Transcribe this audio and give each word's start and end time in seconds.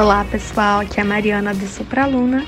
Olá 0.00 0.24
pessoal, 0.24 0.80
aqui 0.80 0.98
é 0.98 1.02
a 1.02 1.04
Mariana 1.04 1.52
do 1.52 1.66
Supraluna 1.66 2.46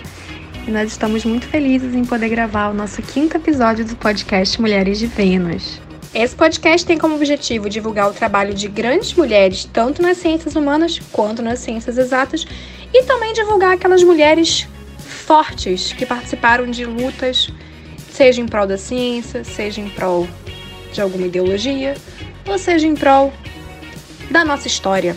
e 0.67 0.71
nós 0.71 0.91
estamos 0.91 1.23
muito 1.23 1.47
felizes 1.47 1.95
em 1.95 2.03
poder 2.03 2.31
gravar 2.31 2.71
o 2.71 2.75
nosso 2.75 3.03
quinto 3.03 3.37
episódio 3.37 3.85
do 3.85 3.95
podcast 3.95 4.59
Mulheres 4.59 4.99
de 4.99 5.07
Vênus. 5.07 5.79
Esse 6.15 6.35
podcast 6.35 6.87
tem 6.87 6.97
como 6.97 7.15
objetivo 7.15 7.69
divulgar 7.69 8.09
o 8.09 8.15
trabalho 8.15 8.55
de 8.55 8.69
grandes 8.69 9.13
mulheres, 9.13 9.69
tanto 9.71 10.01
nas 10.01 10.17
ciências 10.17 10.57
humanas 10.57 10.99
quanto 11.13 11.43
nas 11.43 11.59
ciências 11.59 11.99
exatas, 11.99 12.47
e 12.91 13.03
também 13.03 13.35
divulgar 13.35 13.75
aquelas 13.75 14.03
mulheres 14.03 14.67
fortes 14.97 15.93
que 15.93 16.07
participaram 16.07 16.71
de 16.71 16.87
lutas, 16.87 17.53
seja 18.11 18.41
em 18.41 18.49
prol 18.49 18.67
da 18.67 18.79
ciência, 18.79 19.45
seja 19.45 19.79
em 19.79 19.91
prol 19.91 20.27
de 20.91 21.03
alguma 21.03 21.27
ideologia, 21.27 21.99
ou 22.49 22.59
seja 22.59 22.87
em 22.87 22.95
prol 22.95 23.31
da 24.31 24.43
nossa 24.43 24.67
história. 24.67 25.15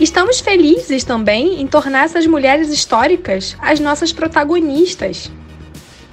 Estamos 0.00 0.40
felizes 0.40 1.04
também 1.04 1.60
em 1.60 1.66
tornar 1.66 2.04
essas 2.04 2.26
mulheres 2.26 2.68
históricas 2.68 3.56
as 3.60 3.78
nossas 3.78 4.12
protagonistas. 4.12 5.30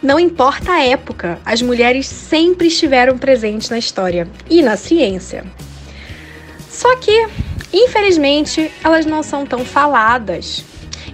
Não 0.01 0.19
importa 0.19 0.73
a 0.73 0.83
época, 0.83 1.39
as 1.45 1.61
mulheres 1.61 2.07
sempre 2.07 2.67
estiveram 2.67 3.17
presentes 3.17 3.69
na 3.69 3.79
história 3.79 4.27
e 4.49 4.61
na 4.61 4.77
ciência. 4.77 5.43
Só 6.69 6.95
que, 6.97 7.27
infelizmente, 7.73 8.71
elas 8.83 9.05
não 9.05 9.23
são 9.23 9.45
tão 9.45 9.65
faladas. 9.65 10.63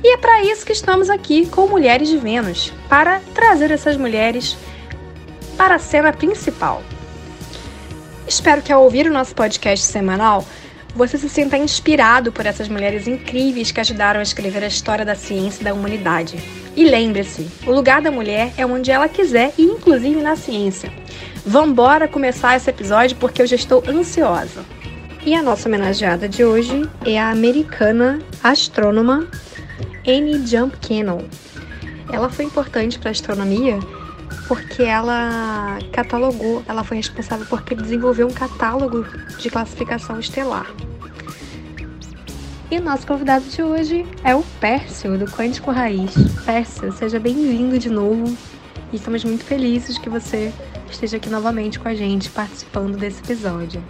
E 0.03 0.13
é 0.13 0.17
para 0.17 0.44
isso 0.44 0.66
que 0.66 0.72
estamos 0.72 1.09
aqui 1.09 1.45
com 1.47 1.67
Mulheres 1.67 2.08
de 2.08 2.17
Vênus 2.17 2.72
para 2.88 3.19
trazer 3.34 3.72
essas 3.72 3.97
mulheres 3.97 4.56
para 5.58 5.75
a 5.75 5.80
cena 5.80 6.13
principal. 6.13 6.84
Espero 8.28 8.61
que 8.61 8.72
ao 8.72 8.84
ouvir 8.84 9.08
o 9.08 9.13
nosso 9.13 9.34
podcast 9.34 9.86
semanal, 9.86 10.45
você 10.98 11.16
se 11.17 11.30
sinta 11.30 11.56
inspirado 11.56 12.31
por 12.31 12.45
essas 12.48 12.67
mulheres 12.67 13.08
incríveis 13.08 13.72
que 13.72 13.80
ajudaram 13.80 14.20
a 14.20 14.23
escrever 14.23 14.64
a 14.64 14.67
história 14.67 15.06
da 15.06 15.14
ciência 15.14 15.62
e 15.62 15.64
da 15.64 15.73
humanidade. 15.73 16.38
E 16.76 16.84
lembre-se, 16.84 17.48
o 17.67 17.72
lugar 17.72 18.02
da 18.02 18.09
mulher 18.09 18.52
é 18.58 18.66
onde 18.66 18.90
ela 18.90 19.08
quiser 19.08 19.53
e 19.58 19.64
inclusive 19.64 20.20
na 20.22 20.36
ciência. 20.36 20.92
Vambora 21.45 22.08
começar 22.08 22.58
esse 22.58 22.70
episódio 22.70 23.16
porque 23.18 23.44
eu 23.44 23.48
já 23.48 23.56
estou 23.56 23.84
ansiosa. 23.88 24.66
E 25.23 25.36
a 25.36 25.44
nossa 25.44 25.70
homenageada 25.70 26.28
de 26.28 26.44
hoje 26.44 26.90
é 27.06 27.20
a 27.20 27.30
americana 27.30 28.20
astrônoma 28.44 29.28
Annie 30.08 30.48
Jump 30.48 30.78
Cannon. 30.78 31.22
Ela 32.12 32.30
foi 32.30 32.45
importante 32.45 32.98
para 32.98 33.09
a 33.09 33.12
astronomia 33.12 33.78
porque 34.48 34.84
ela 34.84 35.78
catalogou, 35.92 36.64
ela 36.67 36.84
foi 36.84 36.98
responsável 36.98 37.45
por 37.45 37.62
desenvolver 37.76 38.23
um 38.23 38.31
catálogo 38.31 39.06
de 39.38 39.50
classificação 39.50 40.20
estelar. 40.20 40.72
E 42.70 42.80
nosso 42.80 43.08
convidado 43.08 43.45
de 43.45 43.64
hoje 43.64 44.06
é 44.23 44.36
o 44.36 44.44
Pércio, 44.59 45.18
do 45.18 45.25
Quântico 45.25 45.72
Raiz. 45.72 46.14
Pércio, 46.45 46.92
seja 46.92 47.20
bem-vindo 47.20 47.78
de 47.80 47.90
novo 47.90 48.36
e 48.92 48.95
estamos 48.95 49.23
muito 49.23 49.44
felizes 49.44 49.98
que 49.98 50.09
você 50.09 50.53
esteja 50.90 51.18
aqui 51.18 51.30
novamente 51.30 51.80
com 51.80 51.88
a 51.88 51.95
gente 51.95 52.30
participando 52.30 52.98
desse 52.98 53.22
episódio. 53.22 53.81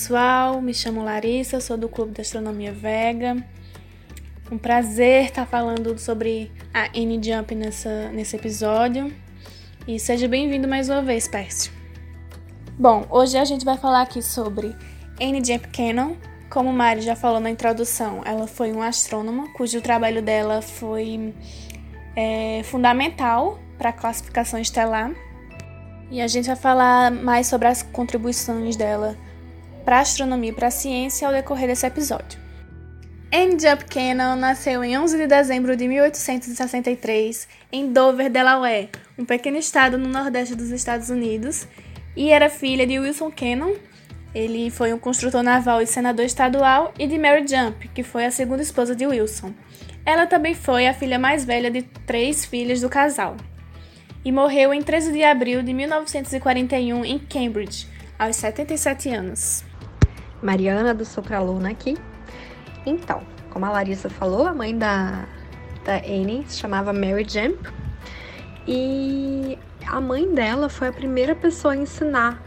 Pessoal, 0.00 0.62
me 0.62 0.72
chamo 0.72 1.04
Larissa, 1.04 1.60
sou 1.60 1.76
do 1.76 1.86
Clube 1.86 2.12
de 2.12 2.22
Astronomia 2.22 2.72
Vega. 2.72 3.36
Um 4.50 4.56
prazer 4.56 5.26
estar 5.26 5.44
falando 5.44 5.98
sobre 5.98 6.50
a 6.72 6.88
N 6.98 7.20
Jump 7.22 7.54
nessa, 7.54 8.08
nesse 8.08 8.34
episódio. 8.34 9.12
E 9.86 10.00
seja 10.00 10.26
bem-vindo 10.26 10.66
mais 10.66 10.88
uma 10.88 11.02
vez, 11.02 11.28
Pércio. 11.28 11.70
Bom, 12.78 13.04
hoje 13.10 13.36
a 13.36 13.44
gente 13.44 13.62
vai 13.62 13.76
falar 13.76 14.00
aqui 14.00 14.22
sobre 14.22 14.74
N 15.18 15.44
Jump 15.44 15.68
Cannon. 15.68 16.16
Como 16.48 16.72
Mari 16.72 17.02
já 17.02 17.14
falou 17.14 17.38
na 17.38 17.50
introdução, 17.50 18.22
ela 18.24 18.46
foi 18.46 18.72
uma 18.72 18.86
astrônoma 18.86 19.52
cujo 19.52 19.82
trabalho 19.82 20.22
dela 20.22 20.62
foi 20.62 21.34
é, 22.16 22.62
fundamental 22.64 23.58
para 23.76 23.90
a 23.90 23.92
classificação 23.92 24.58
estelar. 24.58 25.12
E 26.10 26.22
a 26.22 26.26
gente 26.26 26.46
vai 26.46 26.56
falar 26.56 27.10
mais 27.10 27.48
sobre 27.48 27.68
as 27.68 27.82
contribuições 27.82 28.76
dela 28.76 29.14
para 29.80 29.98
a 29.98 30.00
astronomia 30.00 30.50
e 30.50 30.52
para 30.52 30.68
a 30.68 30.70
ciência 30.70 31.26
ao 31.26 31.34
decorrer 31.34 31.68
desse 31.68 31.86
episódio. 31.86 32.38
Anne 33.32 33.58
Jupp 33.60 33.84
Cannon 33.84 34.36
nasceu 34.36 34.82
em 34.82 34.98
11 34.98 35.16
de 35.16 35.26
dezembro 35.26 35.76
de 35.76 35.86
1863 35.86 37.48
em 37.70 37.92
Dover, 37.92 38.30
Delaware, 38.30 38.90
um 39.16 39.24
pequeno 39.24 39.56
estado 39.56 39.96
no 39.96 40.08
nordeste 40.08 40.54
dos 40.54 40.70
Estados 40.70 41.10
Unidos, 41.10 41.66
e 42.16 42.30
era 42.30 42.50
filha 42.50 42.86
de 42.86 42.98
Wilson 42.98 43.30
Cannon, 43.30 43.74
ele 44.34 44.70
foi 44.70 44.92
um 44.92 44.98
construtor 44.98 45.42
naval 45.42 45.82
e 45.82 45.86
senador 45.86 46.24
estadual, 46.24 46.94
e 46.98 47.06
de 47.06 47.18
Mary 47.18 47.44
Jump, 47.46 47.88
que 47.88 48.02
foi 48.02 48.24
a 48.24 48.30
segunda 48.30 48.62
esposa 48.62 48.94
de 48.94 49.06
Wilson. 49.06 49.52
Ela 50.06 50.26
também 50.26 50.54
foi 50.54 50.86
a 50.86 50.94
filha 50.94 51.18
mais 51.18 51.44
velha 51.44 51.70
de 51.70 51.82
três 51.82 52.44
filhas 52.44 52.80
do 52.80 52.88
casal. 52.88 53.36
E 54.24 54.30
morreu 54.30 54.72
em 54.72 54.82
13 54.82 55.12
de 55.12 55.24
abril 55.24 55.62
de 55.62 55.72
1941 55.72 57.04
em 57.04 57.18
Cambridge, 57.18 57.88
aos 58.18 58.36
77 58.36 59.08
anos. 59.08 59.64
Mariana 60.42 60.94
do 60.94 61.04
Sopraluna 61.04 61.70
aqui. 61.70 61.96
Então, 62.86 63.22
como 63.50 63.66
a 63.66 63.70
Larissa 63.70 64.08
falou, 64.08 64.46
a 64.46 64.54
mãe 64.54 64.76
da, 64.76 65.26
da 65.84 65.96
Annie 65.96 66.44
se 66.46 66.58
chamava 66.58 66.92
Mary 66.92 67.26
Jump. 67.28 67.58
E 68.66 69.58
a 69.86 70.00
mãe 70.00 70.32
dela 70.32 70.68
foi 70.68 70.88
a 70.88 70.92
primeira 70.92 71.34
pessoa 71.34 71.74
a 71.74 71.76
ensinar 71.76 72.42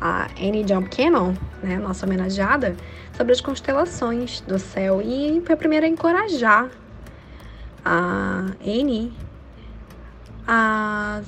a 0.00 0.28
Annie 0.38 0.66
Jump 0.66 0.88
Cannon, 0.88 1.34
né, 1.62 1.76
nossa 1.78 2.06
homenageada, 2.06 2.74
sobre 3.12 3.32
as 3.32 3.40
constelações 3.40 4.40
do 4.40 4.58
céu. 4.58 5.00
E 5.02 5.42
foi 5.44 5.54
a 5.54 5.58
primeira 5.58 5.86
a 5.86 5.88
encorajar 5.88 6.70
a 7.84 8.46
Annie 8.64 9.12
a 10.46 11.22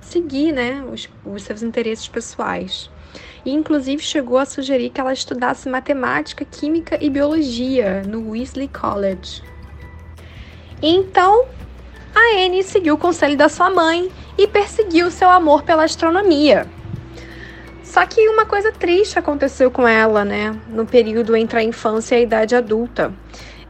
seguir 0.00 0.52
né, 0.52 0.82
os, 0.90 1.08
os 1.24 1.42
seus 1.42 1.62
interesses 1.62 2.08
pessoais 2.08 2.90
e 3.48 3.50
inclusive 3.50 4.02
chegou 4.02 4.36
a 4.36 4.44
sugerir 4.44 4.90
que 4.90 5.00
ela 5.00 5.12
estudasse 5.12 5.70
matemática, 5.70 6.44
química 6.44 6.98
e 7.00 7.08
biologia 7.08 8.02
no 8.06 8.32
Wesley 8.32 8.68
College. 8.68 9.42
Então, 10.82 11.46
a 12.14 12.44
Anne 12.44 12.62
seguiu 12.62 12.96
o 12.96 12.98
conselho 12.98 13.38
da 13.38 13.48
sua 13.48 13.70
mãe 13.70 14.12
e 14.36 14.46
perseguiu 14.46 15.10
seu 15.10 15.30
amor 15.30 15.62
pela 15.62 15.84
astronomia. 15.84 16.66
Só 17.82 18.04
que 18.04 18.28
uma 18.28 18.44
coisa 18.44 18.70
triste 18.70 19.18
aconteceu 19.18 19.70
com 19.70 19.88
ela, 19.88 20.26
né? 20.26 20.54
No 20.68 20.84
período 20.84 21.34
entre 21.34 21.58
a 21.58 21.62
infância 21.62 22.16
e 22.16 22.18
a 22.18 22.22
idade 22.22 22.54
adulta. 22.54 23.14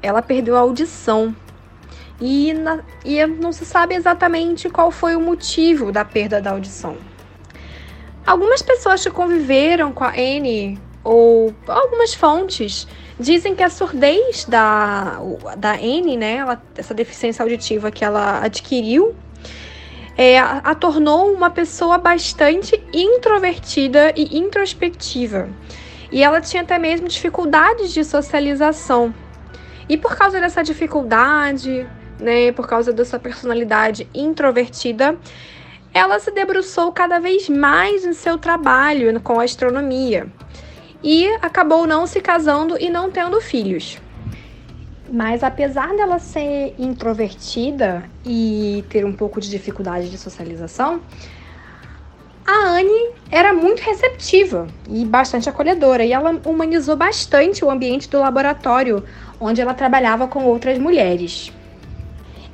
Ela 0.03 0.21
perdeu 0.21 0.57
a 0.57 0.61
audição. 0.61 1.35
E, 2.21 2.53
na, 2.53 2.81
e 3.05 3.25
não 3.25 3.53
se 3.53 3.65
sabe 3.65 3.95
exatamente 3.95 4.69
qual 4.69 4.91
foi 4.91 5.15
o 5.15 5.21
motivo 5.21 5.93
da 5.93 6.05
perda 6.05 6.43
da 6.43 6.51
audição. 6.51 6.97
Algumas 8.29 8.61
pessoas 8.61 9.03
que 9.03 9.11
conviveram 9.11 9.91
com 9.91 10.05
a 10.05 10.11
Anne, 10.11 10.79
ou 11.03 11.55
algumas 11.67 12.13
fontes, 12.13 12.87
dizem 13.19 13.55
que 13.55 13.63
a 13.63 13.71
surdez 13.71 14.45
da, 14.45 15.19
da 15.57 15.73
Anne, 15.73 16.15
né, 16.15 16.35
ela, 16.35 16.63
essa 16.77 16.93
deficiência 16.93 17.43
auditiva 17.43 17.91
que 17.91 18.05
ela 18.05 18.45
adquiriu, 18.45 19.17
é, 20.15 20.39
a, 20.39 20.75
tornou 20.75 21.33
uma 21.33 21.49
pessoa 21.49 21.97
bastante 21.97 22.79
introvertida 22.93 24.13
e 24.15 24.37
introspectiva. 24.37 25.49
E 26.13 26.23
ela 26.23 26.43
tinha 26.43 26.63
até 26.63 26.79
mesmo 26.79 27.09
dificuldades 27.09 27.95
de 27.95 28.05
socialização. 28.05 29.15
E 29.89 29.97
por 29.97 30.15
causa 30.15 30.39
dessa 30.39 30.63
dificuldade, 30.63 31.87
né, 32.21 32.53
por 32.53 32.69
causa 32.69 32.93
dessa 32.93 33.19
personalidade 33.19 34.07
introvertida, 34.13 35.17
ela 35.99 36.21
se 36.21 36.31
debruçou 36.31 36.93
cada 36.93 37.19
vez 37.19 37.49
mais 37.49 38.05
em 38.05 38.13
seu 38.13 38.39
trabalho 38.39 39.21
com 39.21 39.41
astronomia 39.41 40.29
e 41.03 41.27
acabou 41.43 41.89
não 41.89 42.07
se 42.07 42.21
casando 42.21 42.77
e 42.79 42.89
não 42.89 43.11
tendo 43.11 43.41
filhos. 43.41 43.99
Mas 45.11 45.43
apesar 45.43 45.89
dela 45.97 46.21
ser 46.21 46.73
introvertida 46.79 48.09
e 48.25 48.85
ter 48.89 49.05
um 49.05 49.13
pouco 49.13 49.41
de 49.41 49.51
dificuldade 49.51 50.09
de 50.09 50.19
socialização, 50.19 51.01
a 52.47 52.69
Anne 52.69 53.11
era 53.29 53.53
muito 53.53 53.81
receptiva 53.81 54.69
e 54.89 55.05
bastante 55.05 55.49
acolhedora, 55.49 56.05
e 56.05 56.13
ela 56.13 56.41
humanizou 56.47 56.95
bastante 56.95 57.65
o 57.65 57.71
ambiente 57.71 58.09
do 58.09 58.21
laboratório 58.21 59.03
onde 59.41 59.61
ela 59.61 59.75
trabalhava 59.75 60.29
com 60.29 60.45
outras 60.45 60.79
mulheres. 60.79 61.53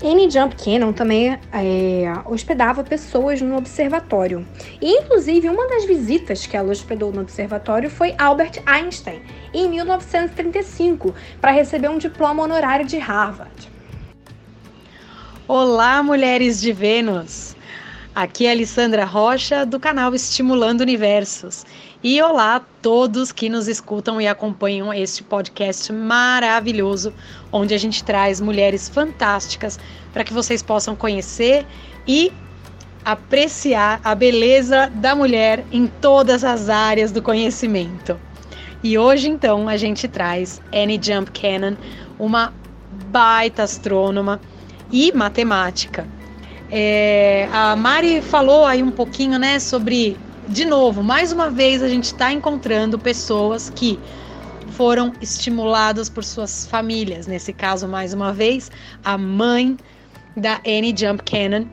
Annie 0.04 0.30
Jump 0.30 0.54
Cannon 0.62 0.92
também 0.92 1.30
é, 1.50 2.12
hospedava 2.26 2.84
pessoas 2.84 3.40
no 3.40 3.56
observatório. 3.56 4.46
E, 4.78 5.00
inclusive, 5.00 5.48
uma 5.48 5.66
das 5.66 5.86
visitas 5.86 6.46
que 6.46 6.54
ela 6.54 6.70
hospedou 6.70 7.10
no 7.10 7.22
observatório 7.22 7.88
foi 7.88 8.14
Albert 8.18 8.62
Einstein, 8.66 9.22
em 9.54 9.66
1935, 9.66 11.14
para 11.40 11.52
receber 11.52 11.88
um 11.88 11.96
diploma 11.96 12.42
honorário 12.42 12.84
de 12.84 12.98
Harvard. 12.98 13.72
Olá, 15.48 16.02
mulheres 16.02 16.60
de 16.60 16.70
Vênus! 16.70 17.56
Aqui 18.14 18.44
é 18.44 18.50
a 18.50 18.52
Alessandra 18.52 19.06
Rocha, 19.06 19.64
do 19.64 19.80
canal 19.80 20.14
Estimulando 20.14 20.82
Universos. 20.82 21.64
E 22.06 22.20
olá 22.20 22.56
a 22.56 22.60
todos 22.60 23.32
que 23.32 23.48
nos 23.48 23.66
escutam 23.66 24.20
e 24.20 24.28
acompanham 24.28 24.92
este 24.92 25.22
podcast 25.22 25.90
maravilhoso, 25.90 27.14
onde 27.50 27.72
a 27.72 27.78
gente 27.78 28.04
traz 28.04 28.42
mulheres 28.42 28.90
fantásticas 28.90 29.80
para 30.12 30.22
que 30.22 30.34
vocês 30.34 30.62
possam 30.62 30.94
conhecer 30.94 31.66
e 32.06 32.30
apreciar 33.06 34.02
a 34.04 34.14
beleza 34.14 34.92
da 34.96 35.16
mulher 35.16 35.64
em 35.72 35.86
todas 35.86 36.44
as 36.44 36.68
áreas 36.68 37.10
do 37.10 37.22
conhecimento. 37.22 38.20
E 38.82 38.98
hoje, 38.98 39.30
então, 39.30 39.66
a 39.66 39.78
gente 39.78 40.06
traz 40.06 40.60
Annie 40.74 41.00
Jump 41.02 41.30
Cannon, 41.30 41.74
uma 42.18 42.52
baita 43.06 43.62
astrônoma 43.62 44.42
e 44.92 45.10
matemática. 45.10 46.06
É, 46.70 47.48
a 47.50 47.74
Mari 47.74 48.20
falou 48.20 48.66
aí 48.66 48.82
um 48.82 48.90
pouquinho, 48.90 49.38
né, 49.38 49.58
sobre 49.58 50.18
de 50.48 50.64
novo, 50.64 51.02
mais 51.02 51.32
uma 51.32 51.50
vez 51.50 51.82
a 51.82 51.88
gente 51.88 52.04
está 52.04 52.32
encontrando 52.32 52.98
pessoas 52.98 53.70
que 53.70 53.98
foram 54.72 55.12
estimuladas 55.20 56.08
por 56.08 56.24
suas 56.24 56.66
famílias. 56.66 57.26
Nesse 57.26 57.52
caso, 57.52 57.88
mais 57.88 58.12
uma 58.12 58.32
vez, 58.32 58.70
a 59.04 59.16
mãe 59.16 59.76
da 60.36 60.60
Annie 60.66 60.94
Jump 60.96 61.22
Cannon, 61.24 61.66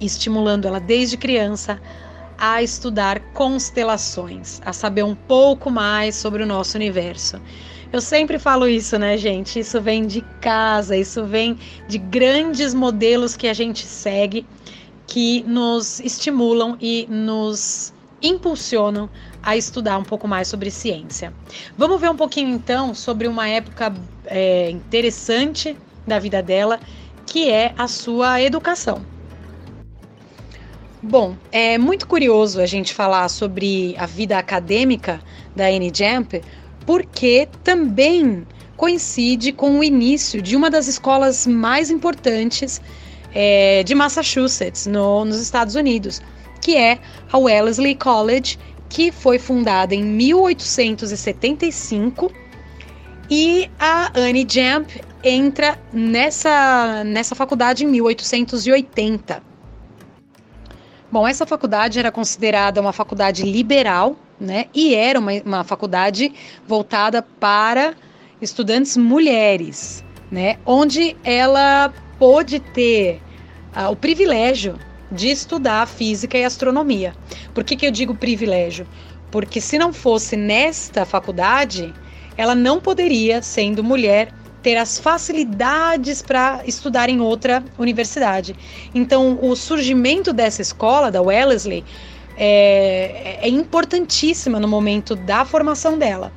estimulando 0.00 0.66
ela 0.66 0.78
desde 0.78 1.16
criança 1.16 1.80
a 2.38 2.62
estudar 2.62 3.20
constelações, 3.32 4.60
a 4.64 4.72
saber 4.72 5.04
um 5.04 5.14
pouco 5.14 5.70
mais 5.70 6.14
sobre 6.14 6.42
o 6.42 6.46
nosso 6.46 6.76
universo. 6.76 7.40
Eu 7.92 8.00
sempre 8.00 8.38
falo 8.38 8.66
isso, 8.66 8.98
né, 8.98 9.16
gente? 9.16 9.58
Isso 9.60 9.80
vem 9.80 10.06
de 10.06 10.22
casa, 10.40 10.96
isso 10.96 11.24
vem 11.24 11.58
de 11.88 11.98
grandes 11.98 12.74
modelos 12.74 13.36
que 13.36 13.46
a 13.46 13.54
gente 13.54 13.86
segue 13.86 14.46
que 15.06 15.42
nos 15.44 16.00
estimulam 16.00 16.76
e 16.80 17.06
nos 17.08 17.92
impulsionam 18.22 19.10
a 19.42 19.56
estudar 19.56 19.98
um 19.98 20.04
pouco 20.04 20.28
mais 20.28 20.48
sobre 20.48 20.70
ciência. 20.70 21.32
Vamos 21.76 22.00
ver 22.00 22.10
um 22.10 22.16
pouquinho 22.16 22.54
então 22.54 22.94
sobre 22.94 23.26
uma 23.26 23.48
época 23.48 23.92
é, 24.26 24.70
interessante 24.70 25.76
da 26.06 26.18
vida 26.18 26.42
dela, 26.42 26.78
que 27.26 27.50
é 27.50 27.74
a 27.76 27.88
sua 27.88 28.40
educação. 28.40 29.04
Bom, 31.02 31.36
é 31.50 31.76
muito 31.78 32.06
curioso 32.06 32.60
a 32.60 32.66
gente 32.66 32.94
falar 32.94 33.28
sobre 33.28 33.96
a 33.98 34.06
vida 34.06 34.38
acadêmica 34.38 35.20
da 35.54 35.66
Annie 35.66 35.90
Jamp, 35.92 36.34
porque 36.86 37.48
também 37.64 38.46
coincide 38.76 39.52
com 39.52 39.80
o 39.80 39.84
início 39.84 40.40
de 40.40 40.54
uma 40.54 40.70
das 40.70 40.86
escolas 40.86 41.46
mais 41.46 41.90
importantes 41.90 42.80
é, 43.34 43.82
de 43.82 43.94
Massachusetts, 43.94 44.86
no, 44.86 45.24
nos 45.24 45.40
Estados 45.40 45.74
Unidos, 45.74 46.20
que 46.60 46.76
é 46.76 46.98
a 47.32 47.38
Wellesley 47.38 47.94
College, 47.94 48.58
que 48.88 49.10
foi 49.10 49.38
fundada 49.38 49.94
em 49.94 50.04
1875 50.04 52.30
e 53.30 53.70
a 53.78 54.10
Annie 54.14 54.46
Jamp 54.48 54.90
entra 55.24 55.78
nessa, 55.92 57.02
nessa 57.04 57.34
faculdade 57.34 57.84
em 57.84 57.88
1880. 57.88 59.42
Bom, 61.10 61.26
essa 61.26 61.46
faculdade 61.46 61.98
era 61.98 62.12
considerada 62.12 62.80
uma 62.80 62.92
faculdade 62.92 63.42
liberal, 63.42 64.16
né? 64.38 64.66
E 64.74 64.94
era 64.94 65.18
uma, 65.18 65.32
uma 65.44 65.64
faculdade 65.64 66.32
voltada 66.66 67.22
para 67.22 67.94
estudantes 68.40 68.96
mulheres, 68.96 70.04
né? 70.30 70.58
Onde 70.66 71.16
ela 71.24 71.92
pôde 72.22 72.60
ter 72.60 73.20
ah, 73.74 73.90
o 73.90 73.96
privilégio 73.96 74.78
de 75.10 75.28
estudar 75.28 75.88
física 75.88 76.38
e 76.38 76.44
astronomia. 76.44 77.16
Por 77.52 77.64
que, 77.64 77.74
que 77.74 77.84
eu 77.84 77.90
digo 77.90 78.14
privilégio? 78.14 78.86
Porque 79.28 79.60
se 79.60 79.76
não 79.76 79.92
fosse 79.92 80.36
nesta 80.36 81.04
faculdade, 81.04 81.92
ela 82.36 82.54
não 82.54 82.80
poderia, 82.80 83.42
sendo 83.42 83.82
mulher, 83.82 84.32
ter 84.62 84.76
as 84.76 85.00
facilidades 85.00 86.22
para 86.22 86.62
estudar 86.64 87.08
em 87.08 87.20
outra 87.20 87.64
universidade. 87.76 88.54
Então, 88.94 89.36
o 89.42 89.56
surgimento 89.56 90.32
dessa 90.32 90.62
escola, 90.62 91.10
da 91.10 91.20
Wellesley, 91.20 91.84
é, 92.36 93.38
é 93.42 93.48
importantíssima 93.48 94.60
no 94.60 94.68
momento 94.68 95.16
da 95.16 95.44
formação 95.44 95.98
dela. 95.98 96.32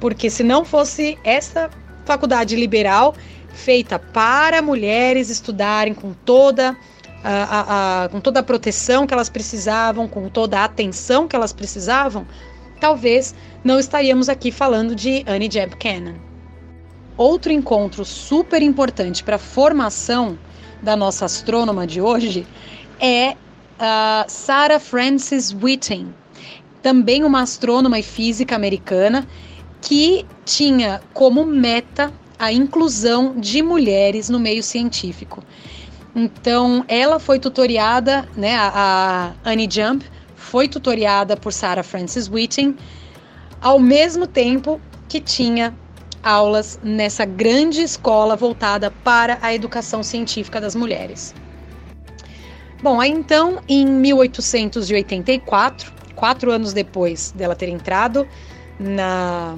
Porque 0.00 0.30
se 0.30 0.42
não 0.42 0.64
fosse 0.64 1.18
essa 1.22 1.68
faculdade 2.06 2.56
liberal, 2.56 3.14
feita 3.52 3.98
para 3.98 4.62
mulheres 4.62 5.30
estudarem 5.30 5.94
com 5.94 6.12
toda 6.12 6.76
a, 7.22 7.30
a, 7.30 8.04
a, 8.04 8.08
com 8.08 8.20
toda 8.20 8.40
a 8.40 8.42
proteção 8.42 9.06
que 9.06 9.14
elas 9.14 9.28
precisavam, 9.28 10.08
com 10.08 10.28
toda 10.28 10.60
a 10.60 10.64
atenção 10.64 11.28
que 11.28 11.36
elas 11.36 11.52
precisavam, 11.52 12.26
talvez 12.80 13.34
não 13.62 13.78
estaríamos 13.78 14.28
aqui 14.28 14.50
falando 14.50 14.94
de 14.94 15.24
Annie 15.26 15.50
Jeb 15.50 15.76
Cannon. 15.76 16.14
Outro 17.16 17.52
encontro 17.52 18.04
super 18.04 18.62
importante 18.62 19.22
para 19.22 19.36
a 19.36 19.38
formação 19.38 20.38
da 20.82 20.96
nossa 20.96 21.26
astrônoma 21.26 21.86
de 21.86 22.00
hoje 22.00 22.46
é 22.98 23.36
a 23.78 24.24
Sarah 24.26 24.80
Frances 24.80 25.52
Whiting, 25.52 26.14
também 26.82 27.22
uma 27.22 27.42
astrônoma 27.42 27.98
e 27.98 28.02
física 28.02 28.56
americana 28.56 29.26
que 29.82 30.26
tinha 30.44 31.02
como 31.12 31.44
meta 31.44 32.12
a 32.40 32.50
inclusão 32.50 33.34
de 33.36 33.62
mulheres 33.62 34.30
no 34.30 34.40
meio 34.40 34.62
científico. 34.62 35.44
Então, 36.16 36.82
ela 36.88 37.20
foi 37.20 37.38
tutoriada, 37.38 38.26
né, 38.34 38.56
a, 38.56 39.34
Annie 39.44 39.68
Jump 39.70 40.04
foi 40.34 40.66
tutoriada 40.66 41.36
por 41.36 41.52
Sarah 41.52 41.82
Frances 41.82 42.28
Whiting, 42.28 42.74
ao 43.60 43.78
mesmo 43.78 44.26
tempo 44.26 44.80
que 45.06 45.20
tinha 45.20 45.76
aulas 46.22 46.80
nessa 46.82 47.26
grande 47.26 47.82
escola 47.82 48.36
voltada 48.36 48.90
para 48.90 49.38
a 49.42 49.54
educação 49.54 50.02
científica 50.02 50.58
das 50.60 50.74
mulheres. 50.74 51.34
Bom, 52.82 52.98
aí 52.98 53.10
então, 53.10 53.60
em 53.68 53.86
1884, 53.86 55.92
quatro 56.16 56.50
anos 56.50 56.72
depois 56.72 57.32
dela 57.32 57.54
ter 57.54 57.68
entrado 57.68 58.26
na, 58.78 59.54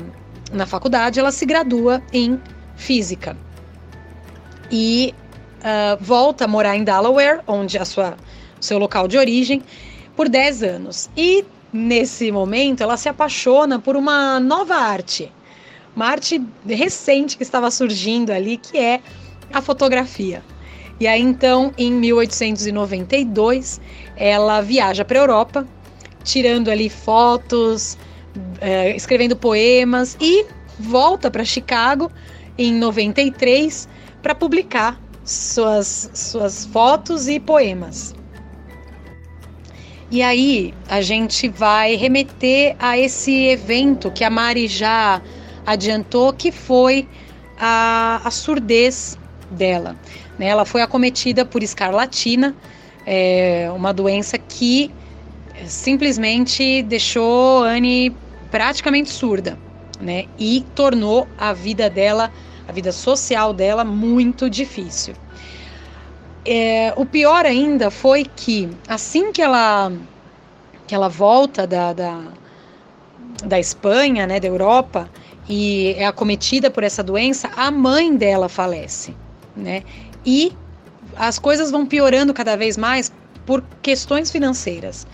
na 0.52 0.66
faculdade, 0.66 1.20
ela 1.20 1.30
se 1.30 1.46
gradua 1.46 2.02
em 2.12 2.40
física. 2.82 3.36
E 4.70 5.14
uh, 5.60 6.02
volta 6.02 6.44
a 6.44 6.48
morar 6.48 6.76
em 6.76 6.84
Delaware, 6.84 7.40
onde 7.46 7.78
é 7.78 7.84
sua 7.84 8.16
seu 8.60 8.78
local 8.78 9.08
de 9.08 9.18
origem, 9.18 9.62
por 10.14 10.28
10 10.28 10.62
anos. 10.62 11.10
E 11.16 11.44
nesse 11.72 12.30
momento 12.30 12.82
ela 12.82 12.96
se 12.96 13.08
apaixona 13.08 13.78
por 13.78 13.96
uma 13.96 14.38
nova 14.38 14.76
arte, 14.76 15.32
uma 15.96 16.06
arte 16.06 16.40
recente 16.66 17.36
que 17.36 17.42
estava 17.42 17.70
surgindo 17.70 18.30
ali, 18.30 18.56
que 18.56 18.78
é 18.78 19.00
a 19.52 19.60
fotografia. 19.60 20.42
E 21.00 21.06
aí 21.06 21.20
então, 21.20 21.72
em 21.76 21.92
1892, 21.92 23.80
ela 24.16 24.60
viaja 24.60 25.04
para 25.04 25.18
a 25.18 25.22
Europa, 25.22 25.66
tirando 26.22 26.70
ali 26.70 26.88
fotos, 26.88 27.98
eh, 28.60 28.94
escrevendo 28.94 29.34
poemas 29.34 30.16
e 30.20 30.46
volta 30.78 31.30
para 31.30 31.44
Chicago 31.44 32.10
em 32.56 32.72
93 32.72 33.88
para 34.22 34.34
publicar 34.34 35.00
suas, 35.24 36.10
suas 36.14 36.64
fotos 36.66 37.28
e 37.28 37.38
poemas. 37.40 38.14
E 40.10 40.22
aí 40.22 40.74
a 40.88 41.00
gente 41.00 41.48
vai 41.48 41.94
remeter 41.96 42.76
a 42.78 42.98
esse 42.98 43.46
evento 43.46 44.10
que 44.10 44.24
a 44.24 44.30
Mari 44.30 44.68
já 44.68 45.22
adiantou, 45.64 46.32
que 46.32 46.52
foi 46.52 47.08
a, 47.58 48.20
a 48.22 48.30
surdez 48.30 49.18
dela. 49.50 49.96
Né? 50.38 50.48
Ela 50.48 50.66
foi 50.66 50.82
acometida 50.82 51.46
por 51.46 51.62
escarlatina, 51.62 52.54
é, 53.06 53.70
uma 53.74 53.92
doença 53.92 54.36
que 54.36 54.90
simplesmente 55.66 56.82
deixou 56.82 57.62
Anne 57.62 58.14
praticamente 58.50 59.10
surda 59.10 59.58
né? 60.02 60.26
E 60.38 60.66
tornou 60.74 61.28
a 61.38 61.52
vida 61.52 61.88
dela, 61.88 62.30
a 62.66 62.72
vida 62.72 62.90
social 62.92 63.54
dela, 63.54 63.84
muito 63.84 64.50
difícil. 64.50 65.14
É, 66.44 66.92
o 66.96 67.06
pior 67.06 67.46
ainda 67.46 67.88
foi 67.90 68.24
que 68.24 68.68
assim 68.88 69.30
que 69.30 69.40
ela 69.40 69.92
que 70.88 70.94
ela 70.94 71.08
volta 71.08 71.66
da, 71.66 71.92
da, 71.92 72.20
da 73.44 73.60
Espanha, 73.60 74.26
né, 74.26 74.40
da 74.40 74.48
Europa, 74.48 75.08
e 75.48 75.94
é 75.96 76.04
acometida 76.04 76.70
por 76.70 76.82
essa 76.82 77.02
doença, 77.02 77.48
a 77.56 77.70
mãe 77.70 78.14
dela 78.16 78.48
falece, 78.48 79.14
né? 79.56 79.84
E 80.26 80.52
as 81.16 81.38
coisas 81.38 81.70
vão 81.70 81.86
piorando 81.86 82.34
cada 82.34 82.56
vez 82.56 82.76
mais 82.76 83.12
por 83.46 83.62
questões 83.80 84.30
financeiras, 84.30 85.06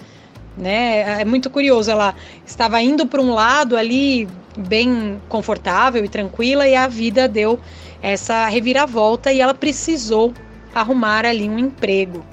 né? 0.56 1.20
É 1.20 1.24
muito 1.24 1.50
curioso, 1.50 1.90
ela 1.90 2.14
estava 2.44 2.80
indo 2.82 3.06
para 3.06 3.20
um 3.20 3.32
lado 3.32 3.76
ali 3.76 4.26
bem 4.58 5.20
confortável 5.28 6.04
e 6.04 6.08
tranquila 6.08 6.66
e 6.66 6.74
a 6.74 6.88
vida 6.88 7.28
deu 7.28 7.60
essa 8.02 8.46
reviravolta 8.48 9.32
e 9.32 9.40
ela 9.40 9.54
precisou 9.54 10.34
arrumar 10.74 11.24
ali 11.24 11.48
um 11.48 11.58
emprego. 11.58 12.24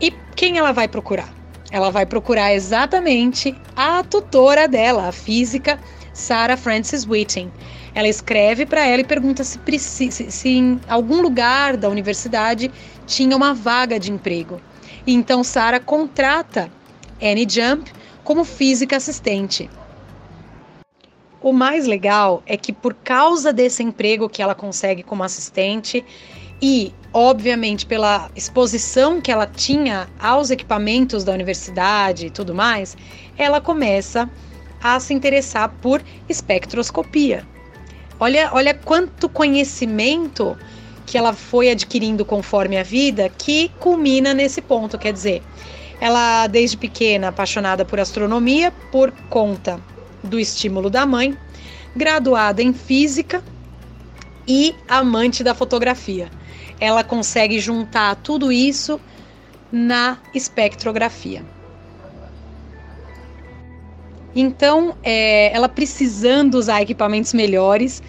E 0.00 0.10
quem 0.34 0.58
ela 0.58 0.72
vai 0.72 0.88
procurar? 0.88 1.32
Ela 1.70 1.90
vai 1.90 2.04
procurar 2.04 2.52
exatamente 2.54 3.54
a 3.76 4.02
tutora 4.02 4.66
dela, 4.66 5.08
a 5.08 5.12
física 5.12 5.78
Sarah 6.12 6.56
Frances 6.56 7.06
Whiting. 7.06 7.50
Ela 7.94 8.08
escreve 8.08 8.66
para 8.66 8.86
ela 8.86 9.02
e 9.02 9.04
pergunta 9.04 9.44
se, 9.44 9.58
se, 9.78 10.10
se 10.10 10.48
em 10.48 10.80
algum 10.88 11.20
lugar 11.20 11.76
da 11.76 11.88
universidade 11.88 12.70
tinha 13.06 13.36
uma 13.36 13.54
vaga 13.54 13.98
de 13.98 14.10
emprego. 14.10 14.60
E 15.06 15.14
então 15.14 15.42
Sarah 15.44 15.80
contrata 15.80 16.70
Annie 17.20 17.46
Jump 17.48 17.90
como 18.24 18.44
física 18.44 18.96
assistente. 18.96 19.68
O 21.42 21.52
mais 21.52 21.86
legal 21.88 22.40
é 22.46 22.56
que 22.56 22.72
por 22.72 22.94
causa 22.94 23.52
desse 23.52 23.82
emprego 23.82 24.28
que 24.28 24.40
ela 24.40 24.54
consegue 24.54 25.02
como 25.02 25.24
assistente 25.24 26.04
e, 26.60 26.94
obviamente, 27.12 27.84
pela 27.84 28.30
exposição 28.36 29.20
que 29.20 29.32
ela 29.32 29.44
tinha 29.44 30.08
aos 30.20 30.50
equipamentos 30.50 31.24
da 31.24 31.32
universidade 31.32 32.26
e 32.26 32.30
tudo 32.30 32.54
mais, 32.54 32.96
ela 33.36 33.60
começa 33.60 34.30
a 34.80 35.00
se 35.00 35.12
interessar 35.12 35.68
por 35.80 36.00
espectroscopia. 36.28 37.44
Olha, 38.20 38.50
olha 38.52 38.72
quanto 38.72 39.28
conhecimento 39.28 40.56
que 41.04 41.18
ela 41.18 41.32
foi 41.32 41.70
adquirindo 41.70 42.24
conforme 42.24 42.78
a 42.78 42.84
vida 42.84 43.28
que 43.28 43.68
culmina 43.80 44.32
nesse 44.32 44.62
ponto, 44.62 44.96
quer 44.96 45.12
dizer, 45.12 45.42
ela 46.00 46.46
desde 46.46 46.76
pequena 46.76 47.28
apaixonada 47.28 47.84
por 47.84 47.98
astronomia 47.98 48.72
por 48.92 49.10
conta 49.28 49.80
do 50.22 50.38
estímulo 50.38 50.88
da 50.88 51.04
mãe, 51.06 51.36
graduada 51.94 52.62
em 52.62 52.72
física 52.72 53.42
e 54.46 54.74
amante 54.88 55.42
da 55.44 55.54
fotografia. 55.54 56.30
Ela 56.80 57.04
consegue 57.04 57.60
juntar 57.60 58.16
tudo 58.16 58.50
isso 58.50 59.00
na 59.70 60.18
espectrografia. 60.34 61.44
Então, 64.34 64.96
é, 65.02 65.54
ela 65.54 65.68
precisando 65.68 66.54
usar 66.54 66.82
equipamentos 66.82 67.34
melhores, 67.34 68.02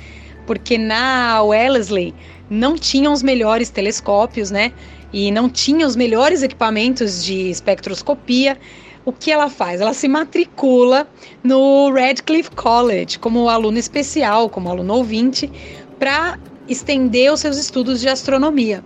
porque 0.45 0.77
na 0.77 1.41
Wellesley 1.41 2.13
não 2.49 2.77
tinham 2.77 3.11
os 3.13 3.21
melhores 3.21 3.69
telescópios, 3.69 4.49
né? 4.49 4.71
E 5.11 5.31
não 5.31 5.49
tinha 5.49 5.85
os 5.85 5.95
melhores 5.95 6.41
equipamentos 6.41 7.23
de 7.23 7.49
espectroscopia. 7.49 8.57
O 9.05 9.11
que 9.11 9.31
ela 9.31 9.49
faz? 9.49 9.81
Ela 9.81 9.93
se 9.93 10.07
matricula 10.07 11.07
no 11.43 11.91
Radcliffe 11.91 12.51
College 12.51 13.19
como 13.19 13.49
aluna 13.49 13.77
especial, 13.77 14.49
como 14.49 14.69
aluno 14.69 14.93
ouvinte, 14.93 15.51
para 15.99 16.39
estender 16.69 17.31
os 17.31 17.41
seus 17.41 17.57
estudos 17.57 17.99
de 17.99 18.07
astronomia. 18.07 18.83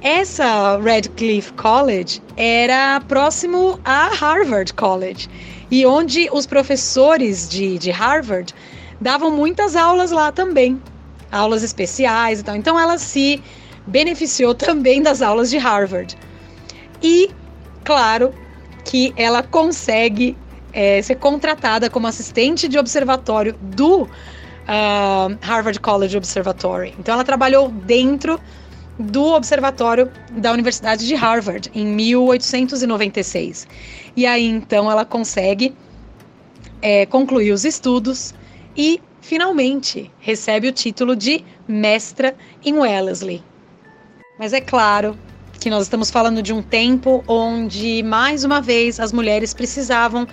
Essa 0.00 0.78
Radcliffe 0.78 1.52
College 1.52 2.22
era 2.36 3.00
próximo 3.06 3.78
a 3.84 4.08
Harvard 4.08 4.72
College 4.72 5.28
e 5.70 5.86
onde 5.86 6.28
os 6.32 6.46
professores 6.46 7.48
de, 7.48 7.78
de 7.78 7.90
Harvard 7.90 8.54
davam 9.00 9.30
muitas 9.30 9.76
aulas 9.76 10.10
lá 10.10 10.32
também, 10.32 10.80
aulas 11.30 11.62
especiais 11.62 12.40
e 12.40 12.42
tal. 12.42 12.56
Então 12.56 12.80
ela 12.80 12.98
se 12.98 13.42
beneficiou 13.86 14.54
também 14.56 15.02
das 15.02 15.20
aulas 15.20 15.50
de 15.50 15.58
Harvard. 15.58 16.16
E, 17.02 17.30
claro, 17.84 18.34
que 18.84 19.12
ela 19.16 19.42
consegue 19.42 20.36
é, 20.72 21.00
ser 21.02 21.16
contratada 21.16 21.90
como 21.90 22.06
assistente 22.06 22.68
de 22.68 22.78
observatório 22.78 23.54
do 23.60 24.02
uh, 24.02 25.38
Harvard 25.40 25.78
College 25.80 26.16
Observatory. 26.16 26.94
Então 26.98 27.14
ela 27.14 27.24
trabalhou 27.24 27.68
dentro 27.68 28.40
do 28.98 29.32
observatório 29.32 30.10
da 30.30 30.52
Universidade 30.52 31.06
de 31.06 31.14
Harvard 31.14 31.70
em 31.74 31.86
1896. 31.86 33.66
E 34.16 34.26
aí 34.26 34.46
então 34.46 34.90
ela 34.90 35.04
consegue 35.04 35.74
é, 36.80 37.06
concluir 37.06 37.52
os 37.52 37.64
estudos 37.64 38.34
e 38.76 39.00
finalmente 39.20 40.10
recebe 40.18 40.68
o 40.68 40.72
título 40.72 41.14
de 41.14 41.44
mestra 41.66 42.34
em 42.64 42.74
Wellesley. 42.74 43.42
Mas 44.38 44.52
é 44.52 44.60
claro 44.60 45.16
que 45.62 45.70
nós 45.70 45.84
estamos 45.84 46.10
falando 46.10 46.42
de 46.42 46.52
um 46.52 46.60
tempo 46.60 47.22
onde, 47.26 48.02
mais 48.02 48.42
uma 48.42 48.60
vez, 48.60 48.98
as 48.98 49.12
mulheres 49.12 49.54
precisavam 49.54 50.26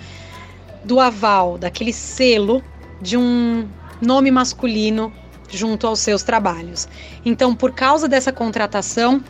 do 0.84 0.98
aval, 0.98 1.56
daquele 1.56 1.92
selo 1.92 2.60
de 3.00 3.16
um 3.16 3.68
nome 4.02 4.30
masculino 4.32 5.12
junto 5.48 5.86
aos 5.86 6.00
seus 6.00 6.24
trabalhos. 6.24 6.88
Então, 7.24 7.54
por 7.54 7.72
causa 7.72 8.08
dessa 8.08 8.32
contratação 8.32 9.22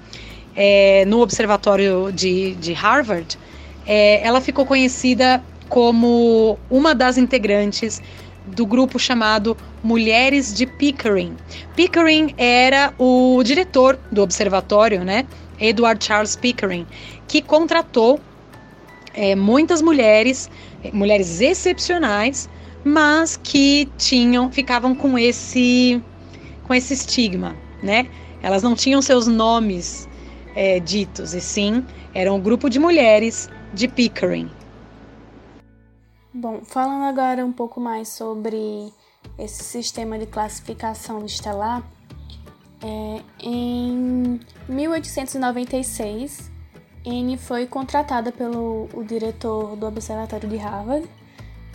é, 0.56 1.04
no 1.04 1.20
Observatório 1.20 2.10
de, 2.12 2.54
de 2.54 2.72
Harvard, 2.72 3.38
é, 3.86 4.26
ela 4.26 4.40
ficou 4.40 4.64
conhecida 4.64 5.42
como 5.68 6.58
uma 6.70 6.94
das 6.94 7.18
integrantes 7.18 8.00
do 8.46 8.64
grupo 8.64 8.98
chamado 8.98 9.54
Mulheres 9.82 10.54
de 10.54 10.64
Pickering. 10.66 11.36
Pickering 11.76 12.34
era 12.38 12.94
o 12.98 13.42
diretor 13.44 13.98
do 14.10 14.22
observatório, 14.22 15.04
né? 15.04 15.26
Edward 15.60 16.04
Charles 16.04 16.36
Pickering, 16.36 16.86
que 17.28 17.42
contratou 17.42 18.18
é, 19.14 19.34
muitas 19.34 19.82
mulheres, 19.82 20.50
mulheres 20.92 21.40
excepcionais, 21.40 22.48
mas 22.84 23.36
que 23.36 23.88
tinham, 23.98 24.50
ficavam 24.50 24.94
com 24.94 25.18
esse 25.18 26.02
com 26.66 26.74
esse 26.74 26.94
estigma, 26.94 27.56
né? 27.82 28.08
Elas 28.42 28.62
não 28.62 28.74
tinham 28.74 29.02
seus 29.02 29.26
nomes 29.26 30.08
é, 30.54 30.78
ditos, 30.78 31.34
e 31.34 31.40
sim 31.40 31.84
eram 32.14 32.36
um 32.36 32.40
grupo 32.40 32.70
de 32.70 32.78
mulheres 32.78 33.48
de 33.74 33.88
Pickering. 33.88 34.50
Bom, 36.32 36.60
falando 36.64 37.04
agora 37.04 37.44
um 37.44 37.52
pouco 37.52 37.80
mais 37.80 38.08
sobre 38.08 38.92
esse 39.36 39.64
sistema 39.64 40.16
de 40.16 40.26
classificação 40.26 41.24
estelar, 41.26 41.82
é, 42.82 43.22
em 43.40 44.40
1896, 44.68 46.50
Anne 47.06 47.36
foi 47.36 47.66
contratada 47.66 48.32
pelo 48.32 48.88
o 48.92 49.04
diretor 49.04 49.76
do 49.76 49.86
Observatório 49.86 50.48
de 50.48 50.56
Harvard, 50.56 51.08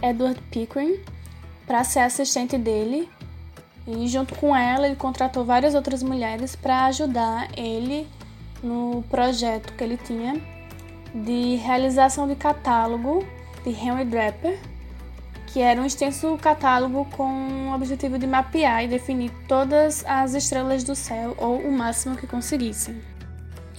Edward 0.01 0.41
Pickering, 0.51 0.99
para 1.65 1.83
ser 1.83 1.99
assistente 1.99 2.57
dele. 2.57 3.09
E 3.87 4.07
junto 4.07 4.33
com 4.35 4.55
ela, 4.55 4.87
ele 4.87 4.95
contratou 4.95 5.45
várias 5.45 5.75
outras 5.75 6.01
mulheres 6.01 6.55
para 6.55 6.85
ajudar 6.85 7.49
ele 7.55 8.07
no 8.63 9.03
projeto 9.09 9.73
que 9.73 9.83
ele 9.83 9.97
tinha 9.97 10.41
de 11.13 11.55
realização 11.55 12.27
de 12.27 12.35
catálogo 12.35 13.23
de 13.63 13.69
Henry 13.69 14.05
Draper, 14.05 14.59
que 15.55 15.61
era 15.61 15.81
um 15.81 15.85
extenso 15.85 16.37
catálogo 16.37 17.05
com 17.15 17.69
o 17.69 17.73
objetivo 17.73 18.19
de 18.19 18.27
mapear 18.27 18.83
e 18.83 18.89
definir 18.89 19.31
todas 19.47 20.03
as 20.05 20.33
estrelas 20.33 20.83
do 20.83 20.93
céu 20.93 21.33
ou 21.37 21.59
o 21.59 21.71
máximo 21.71 22.17
que 22.17 22.27
conseguissem. 22.27 23.01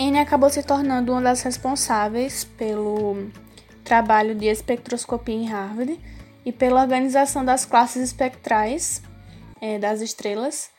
Anne 0.00 0.18
acabou 0.18 0.49
se 0.49 0.62
tornando 0.62 1.12
uma 1.12 1.21
das 1.21 1.42
responsáveis 1.42 2.45
pelo 2.45 3.28
trabalho 3.85 4.35
de 4.35 4.47
espectroscopia 4.47 5.35
em 5.35 5.49
Harvard 5.49 6.00
e 6.47 6.50
pela 6.50 6.80
organização 6.80 7.45
das 7.45 7.66
classes 7.66 8.02
espectrais 8.02 9.02
é, 9.61 9.78
das 9.78 10.00
estrelas 10.00 10.71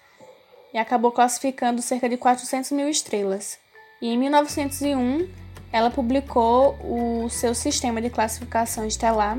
e 0.73 0.79
acabou 0.79 1.11
classificando 1.11 1.79
cerca 1.79 2.09
de 2.09 2.17
400 2.17 2.71
mil 2.71 2.89
estrelas. 2.89 3.59
E 4.01 4.07
em 4.07 4.17
1901, 4.17 5.29
ela 5.71 5.91
publicou 5.91 6.75
o 6.81 7.29
seu 7.29 7.53
sistema 7.53 8.01
de 8.01 8.09
classificação 8.09 8.83
estelar, 8.83 9.37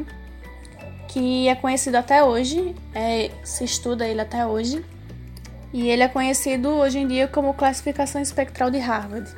que 1.09 1.49
é 1.49 1.55
conhecido 1.55 1.97
até 1.97 2.23
hoje, 2.23 2.75
é, 2.95 3.31
se 3.43 3.65
estuda 3.65 4.07
ele 4.07 4.21
até 4.21 4.47
hoje, 4.47 4.85
e 5.73 5.89
ele 5.89 6.03
é 6.03 6.09
conhecido 6.09 6.69
hoje 6.69 6.99
em 6.99 7.07
dia 7.07 7.27
como 7.27 7.53
classificação 7.55 8.21
espectral 8.21 8.71
de 8.71 8.79
Harvard. 8.79 9.29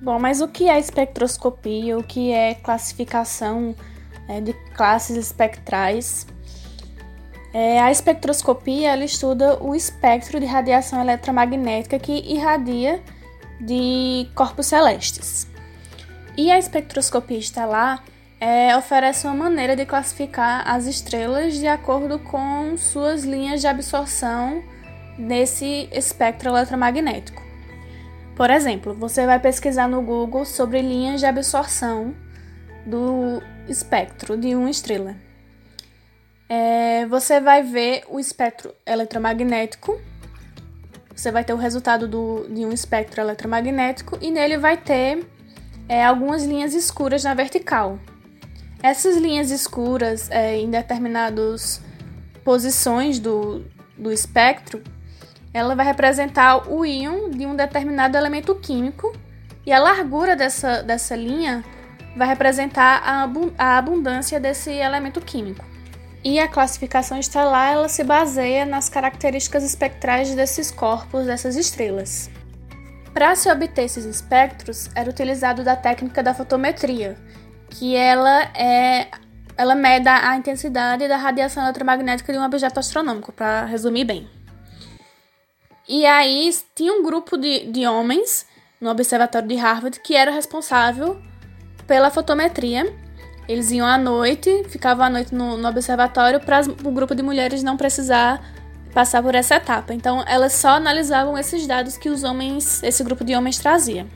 Bom, 0.00 0.18
mas 0.18 0.40
o 0.40 0.48
que 0.48 0.68
é 0.68 0.78
espectroscopia? 0.78 1.96
O 1.96 2.02
que 2.02 2.30
é 2.30 2.54
classificação 2.54 3.74
é, 4.28 4.40
de 4.40 4.52
classes 4.74 5.16
espectrais? 5.16 6.26
É, 7.52 7.80
a 7.80 7.90
espectroscopia 7.90 8.92
ela 8.92 9.04
estuda 9.04 9.62
o 9.62 9.74
espectro 9.74 10.40
de 10.40 10.46
radiação 10.46 11.00
eletromagnética 11.00 11.98
que 11.98 12.12
irradia 12.12 13.02
de 13.60 14.28
corpos 14.34 14.66
celestes. 14.66 15.46
E 16.36 16.50
a 16.50 16.58
espectroscopia 16.58 17.38
estelar 17.38 18.02
é, 18.44 18.76
oferece 18.76 19.26
uma 19.26 19.34
maneira 19.34 19.74
de 19.74 19.86
classificar 19.86 20.68
as 20.68 20.84
estrelas 20.84 21.54
de 21.54 21.66
acordo 21.66 22.18
com 22.18 22.76
suas 22.76 23.24
linhas 23.24 23.62
de 23.62 23.66
absorção 23.66 24.62
nesse 25.16 25.88
espectro 25.90 26.50
eletromagnético. 26.50 27.42
Por 28.36 28.50
exemplo, 28.50 28.92
você 28.92 29.24
vai 29.24 29.40
pesquisar 29.40 29.88
no 29.88 30.02
Google 30.02 30.44
sobre 30.44 30.82
linhas 30.82 31.20
de 31.20 31.26
absorção 31.26 32.14
do 32.84 33.42
espectro 33.66 34.36
de 34.36 34.54
uma 34.54 34.68
estrela. 34.68 35.16
É, 36.46 37.06
você 37.06 37.40
vai 37.40 37.62
ver 37.62 38.04
o 38.10 38.20
espectro 38.20 38.74
eletromagnético, 38.84 39.98
você 41.16 41.32
vai 41.32 41.44
ter 41.44 41.54
o 41.54 41.56
resultado 41.56 42.06
do, 42.06 42.46
de 42.50 42.62
um 42.66 42.72
espectro 42.72 43.22
eletromagnético 43.22 44.18
e 44.20 44.30
nele 44.30 44.58
vai 44.58 44.76
ter 44.76 45.26
é, 45.88 46.04
algumas 46.04 46.44
linhas 46.44 46.74
escuras 46.74 47.24
na 47.24 47.32
vertical. 47.32 47.98
Essas 48.84 49.16
linhas 49.16 49.50
escuras 49.50 50.30
é, 50.30 50.58
em 50.58 50.68
determinadas 50.68 51.80
posições 52.44 53.18
do, 53.18 53.64
do 53.96 54.12
espectro 54.12 54.82
ela 55.54 55.74
vai 55.74 55.86
representar 55.86 56.70
o 56.70 56.84
íon 56.84 57.30
de 57.30 57.46
um 57.46 57.56
determinado 57.56 58.18
elemento 58.18 58.54
químico 58.56 59.16
e 59.64 59.72
a 59.72 59.78
largura 59.78 60.36
dessa, 60.36 60.82
dessa 60.82 61.16
linha 61.16 61.64
vai 62.14 62.28
representar 62.28 63.00
a, 63.02 63.26
a 63.56 63.78
abundância 63.78 64.38
desse 64.38 64.70
elemento 64.70 65.18
químico. 65.18 65.64
E 66.22 66.38
a 66.38 66.46
classificação 66.46 67.18
estelar 67.18 67.72
ela 67.72 67.88
se 67.88 68.04
baseia 68.04 68.66
nas 68.66 68.90
características 68.90 69.64
espectrais 69.64 70.34
desses 70.34 70.70
corpos, 70.70 71.24
dessas 71.24 71.56
estrelas. 71.56 72.28
Para 73.14 73.34
se 73.34 73.50
obter 73.50 73.84
esses 73.84 74.04
espectros, 74.04 74.90
era 74.94 75.08
utilizado 75.08 75.64
da 75.64 75.74
técnica 75.74 76.22
da 76.22 76.34
fotometria, 76.34 77.16
que 77.74 77.94
ela 77.94 78.42
é 78.54 79.08
ela 79.56 79.74
mede 79.74 80.08
a 80.08 80.36
intensidade 80.36 81.06
da 81.06 81.16
radiação 81.16 81.62
eletromagnética 81.62 82.32
de 82.32 82.38
um 82.38 82.44
objeto 82.44 82.80
astronômico, 82.80 83.32
para 83.32 83.64
resumir 83.66 84.04
bem. 84.04 84.28
E 85.88 86.04
aí 86.06 86.52
tinha 86.74 86.92
um 86.92 87.02
grupo 87.02 87.36
de, 87.36 87.70
de 87.70 87.86
homens 87.86 88.46
no 88.80 88.90
observatório 88.90 89.46
de 89.46 89.54
Harvard 89.54 90.00
que 90.00 90.16
era 90.16 90.30
responsável 90.30 91.20
pela 91.86 92.10
fotometria. 92.10 92.92
Eles 93.46 93.70
iam 93.70 93.86
à 93.86 93.98
noite, 93.98 94.64
ficavam 94.68 95.04
à 95.04 95.10
noite 95.10 95.34
no, 95.34 95.56
no 95.56 95.68
observatório 95.68 96.40
para 96.40 96.62
o 96.62 96.90
grupo 96.90 97.14
de 97.14 97.22
mulheres 97.22 97.62
não 97.62 97.76
precisar 97.76 98.42
passar 98.92 99.22
por 99.22 99.34
essa 99.34 99.56
etapa. 99.56 99.92
Então, 99.92 100.24
elas 100.26 100.54
só 100.54 100.70
analisavam 100.70 101.36
esses 101.36 101.66
dados 101.66 101.96
que 101.96 102.08
os 102.08 102.24
homens, 102.24 102.82
esse 102.82 103.04
grupo 103.04 103.24
de 103.24 103.36
homens 103.36 103.58
trazia. 103.58 104.06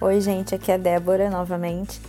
Oi, 0.00 0.20
gente, 0.20 0.54
aqui 0.54 0.70
é 0.70 0.78
Débora 0.78 1.28
novamente. 1.28 2.00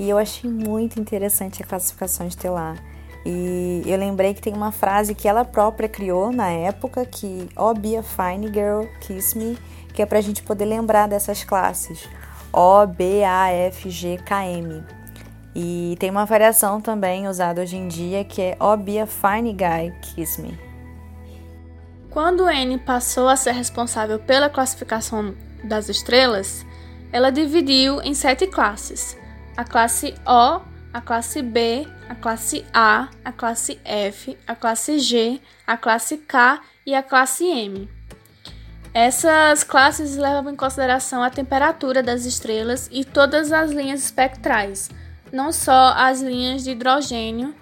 E 0.00 0.08
eu 0.08 0.16
achei 0.16 0.50
muito 0.50 0.98
interessante 0.98 1.62
a 1.62 1.66
classificação 1.66 2.26
estelar. 2.26 2.82
E 3.22 3.82
eu 3.84 3.98
lembrei 3.98 4.32
que 4.32 4.40
tem 4.40 4.54
uma 4.54 4.72
frase 4.72 5.14
que 5.14 5.28
ela 5.28 5.44
própria 5.44 5.90
criou 5.90 6.32
na 6.32 6.48
época, 6.48 7.04
que 7.04 7.46
Oh, 7.54 7.74
be 7.74 7.98
a 7.98 8.02
fine 8.02 8.46
girl, 8.46 8.86
kiss 9.02 9.36
me, 9.36 9.58
que 9.92 10.00
é 10.00 10.06
pra 10.06 10.22
gente 10.22 10.42
poder 10.42 10.64
lembrar 10.64 11.06
dessas 11.06 11.44
classes. 11.44 12.08
O, 12.50 12.86
B, 12.86 13.22
A, 13.24 13.50
F, 13.52 13.90
G, 13.90 14.16
K, 14.24 14.46
M. 14.46 14.82
E 15.54 15.96
tem 16.00 16.10
uma 16.10 16.24
variação 16.24 16.80
também 16.80 17.28
usada 17.28 17.60
hoje 17.60 17.76
em 17.76 17.86
dia 17.86 18.24
que 18.24 18.40
é 18.40 18.56
Oh, 18.58 18.78
be 18.78 18.98
a 18.98 19.06
fine 19.06 19.52
guy, 19.52 19.92
kiss 20.00 20.40
me. 20.40 20.58
Quando 22.08 22.48
N 22.48 22.78
passou 22.78 23.28
a 23.28 23.36
ser 23.36 23.52
responsável 23.52 24.18
pela 24.18 24.48
classificação 24.48 25.34
das 25.62 25.90
estrelas, 25.90 26.64
ela 27.12 27.30
dividiu 27.30 28.00
em 28.00 28.14
sete 28.14 28.46
classes. 28.46 29.19
A 29.60 29.64
classe 29.64 30.14
O 30.26 30.62
a 30.90 31.02
classe 31.02 31.42
B, 31.42 31.86
a 32.08 32.14
classe 32.14 32.64
A, 32.72 33.10
a 33.22 33.30
classe 33.30 33.78
F, 33.84 34.38
a 34.46 34.54
classe 34.54 34.98
G, 34.98 35.38
a 35.66 35.76
classe 35.76 36.16
K 36.16 36.62
e 36.86 36.94
a 36.94 37.02
classe 37.02 37.44
M. 37.44 37.86
Essas 38.94 39.62
classes 39.62 40.16
levam 40.16 40.50
em 40.50 40.56
consideração 40.56 41.22
a 41.22 41.28
temperatura 41.28 42.02
das 42.02 42.24
estrelas 42.24 42.88
e 42.90 43.04
todas 43.04 43.52
as 43.52 43.70
linhas 43.70 44.02
espectrais, 44.02 44.88
não 45.30 45.52
só 45.52 45.92
as 45.94 46.22
linhas 46.22 46.64
de 46.64 46.70
hidrogênio, 46.70 47.54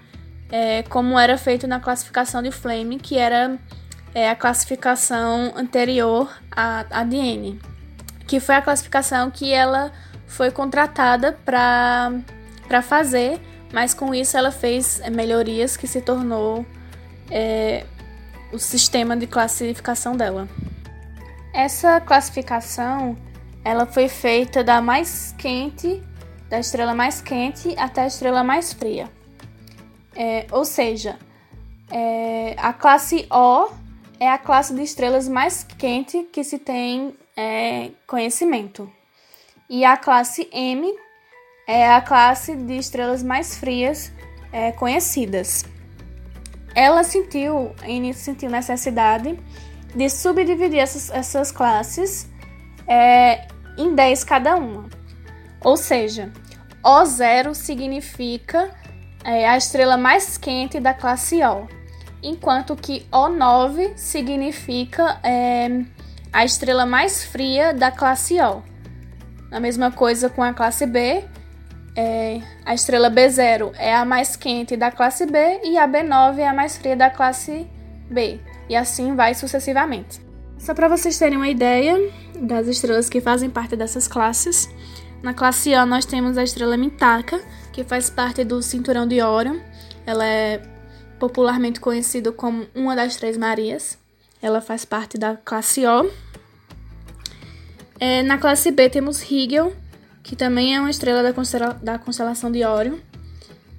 é, 0.53 0.85
como 0.85 1.19
era 1.19 1.37
feito 1.37 1.67
na 1.67 1.81
classificação 1.81 2.41
de 2.41 2.53
Fleming, 2.53 2.99
que 2.99 3.19
era 3.19 3.59
é, 4.15 4.31
a 4.31 4.37
classificação 4.37 5.53
anterior 5.57 6.33
à, 6.53 6.85
à 6.91 7.03
de 7.03 7.17
N, 7.17 7.61
que 8.25 8.39
foi 8.39 8.55
a 8.55 8.63
classificação 8.63 9.33
que 9.33 9.53
ela 9.53 9.93
foi 10.29 10.51
contratada 10.51 11.33
para 11.45 12.83
fazer, 12.83 13.41
mas 13.73 13.95
com 13.95 14.15
isso 14.15 14.37
ela 14.37 14.53
fez 14.53 15.01
é, 15.01 15.11
melhorias 15.11 15.77
que 15.77 15.87
se 15.87 16.01
tornou 16.01 16.65
é, 17.31 17.85
o 18.53 18.59
sistema 18.59 19.17
de 19.17 19.27
classificação 19.27 20.17
dela. 20.17 20.49
Essa 21.53 22.01
classificação 22.01 23.17
ela 23.65 23.87
foi 23.87 24.09
feita 24.09 24.63
da 24.63 24.81
mais 24.81 25.35
quente, 25.37 26.03
da 26.49 26.61
estrela 26.61 26.95
mais 26.95 27.21
quente 27.21 27.75
até 27.79 28.03
a 28.03 28.07
estrela 28.07 28.45
mais 28.45 28.73
fria. 28.73 29.11
É, 30.15 30.47
ou 30.51 30.65
seja, 30.65 31.19
é, 31.91 32.55
a 32.59 32.73
classe 32.73 33.27
O 33.31 33.71
é 34.21 34.29
a 34.29 34.39
classe 34.39 34.75
de 34.75 34.83
estrelas 34.83 35.29
mais 35.29 35.63
quente 35.63 36.25
que 36.33 36.43
se 36.43 36.59
tem 36.59 37.15
é, 37.37 37.91
conhecimento. 38.07 38.91
E 39.71 39.85
a 39.85 39.99
classe 39.99 40.49
M 40.51 40.95
é 41.67 41.91
a 41.91 42.01
classe 42.01 42.57
de 42.57 42.79
estrelas 42.79 43.23
mais 43.23 43.59
frias 43.59 44.11
é, 44.51 44.73
conhecidas. 44.73 45.63
Ela 46.75 47.05
sentiu, 47.05 47.75
sentiu 48.15 48.49
necessidade 48.49 49.39
de 49.95 50.09
subdividir 50.09 50.79
essas, 50.79 51.11
essas 51.11 51.53
classes 51.53 52.31
é, 52.87 53.47
em 53.77 53.95
10 53.95 54.25
cada 54.25 54.57
uma. 54.57 54.89
Ou 55.63 55.77
seja, 55.77 56.33
O0 56.83 57.53
significa 57.53 58.71
é, 59.23 59.47
a 59.47 59.59
estrela 59.59 59.99
mais 59.99 60.39
quente 60.39 60.81
da 60.81 60.95
classe 60.95 61.43
O, 61.43 61.69
enquanto 62.23 62.75
que 62.75 63.07
O9 63.13 63.99
significa 63.99 65.21
é, 65.23 65.85
a 66.33 66.43
estrela 66.43 66.87
mais 66.87 67.23
fria 67.23 67.75
da 67.75 67.91
classe 67.91 68.41
O. 68.41 68.63
A 69.51 69.61
mesma 69.61 69.91
coisa 69.91 70.29
com 70.29 70.43
a 70.43 70.53
classe 70.53 70.87
B, 70.87 71.25
é, 71.97 72.41
a 72.65 72.75
estrela 72.75 73.11
B0 73.11 73.73
é 73.77 73.95
a 73.95 74.05
mais 74.05 74.37
quente 74.37 74.77
da 74.77 74.91
classe 74.91 75.27
B 75.27 75.61
e 75.65 75.79
a 75.79 75.89
B9 75.89 76.39
é 76.39 76.49
a 76.49 76.55
mais 76.55 76.77
fria 76.77 76.97
da 76.97 77.11
classe 77.11 77.67
B, 78.11 78.41
e 78.69 78.77
assim 78.77 79.15
vai 79.15 79.35
sucessivamente. 79.35 80.21
Só 80.59 80.75
para 80.75 80.89
vocês 80.89 81.19
terem 81.19 81.37
uma 81.37 81.49
ideia 81.49 81.97
das 82.41 82.67
estrelas 82.67 83.09
que 83.09 83.21
fazem 83.21 83.49
parte 83.49 83.77
dessas 83.77 84.07
classes, 84.07 84.69
na 85.23 85.35
classe 85.35 85.75
A 85.75 85.85
nós 85.85 86.05
temos 86.05 86.39
a 86.39 86.45
estrela 86.45 86.77
Mintaka, 86.77 87.41
que 87.73 87.83
faz 87.83 88.09
parte 88.09 88.45
do 88.45 88.63
cinturão 88.63 89.07
de 89.07 89.21
Órion. 89.21 89.59
Ela 90.07 90.25
é 90.25 90.63
popularmente 91.19 91.81
conhecida 91.81 92.31
como 92.31 92.67
uma 92.75 92.95
das 92.95 93.17
Três 93.17 93.37
Marias. 93.37 93.99
Ela 94.41 94.61
faz 94.61 94.85
parte 94.85 95.19
da 95.19 95.37
classe 95.37 95.85
O. 95.85 96.09
É, 98.01 98.23
na 98.23 98.39
classe 98.39 98.71
B 98.71 98.89
temos 98.89 99.23
Rigel, 99.23 99.73
que 100.23 100.37
também 100.37 100.77
é 100.77 100.81
uma 100.81 100.91
estrela 100.91 101.23
da, 101.23 101.33
constela 101.33 101.79
da 101.83 101.99
constelação 101.99 102.51
de 102.51 102.65
Órion, 102.65 102.99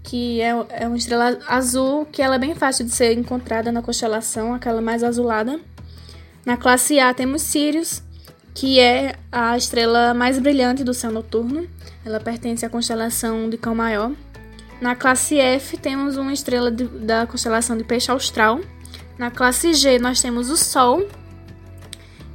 que 0.04 0.42
é, 0.42 0.50
é 0.72 0.88
uma 0.88 0.98
estrela 0.98 1.38
azul, 1.48 2.06
que 2.06 2.22
ela 2.22 2.36
é 2.36 2.40
bem 2.40 2.56
fácil 2.56 2.86
de 2.86 2.92
ser 2.92 3.18
encontrada 3.18 3.72
na 3.72 3.82
constelação, 3.82 4.54
aquela 4.54 4.82
mais 4.82 5.04
azulada. 5.04 5.60
Na 6.46 6.58
classe 6.58 7.00
A 7.00 7.14
temos 7.14 7.44
Sirius, 7.44 8.02
que 8.54 8.80
é 8.80 9.16
a 9.32 9.56
estrela 9.56 10.14
mais 10.14 10.40
brilhante 10.40 10.84
do 10.84 10.94
céu 10.94 11.12
noturno. 11.12 11.68
Ela 12.04 12.20
pertence 12.20 12.66
à 12.66 12.70
constelação 12.70 13.50
de 13.50 13.58
Cão 13.58 13.76
Maior. 13.76 14.12
Na 14.82 14.96
classe 14.96 15.38
F 15.38 15.78
temos 15.78 16.18
uma 16.18 16.34
estrela 16.34 16.72
de, 16.72 16.86
da 16.86 17.28
constelação 17.28 17.78
de 17.78 17.84
Peixe 17.84 18.10
Austral. 18.10 18.60
Na 19.18 19.30
classe 19.30 19.74
G 19.74 20.00
nós 20.00 20.22
temos 20.22 20.50
o 20.50 20.58
Sol, 20.58 21.08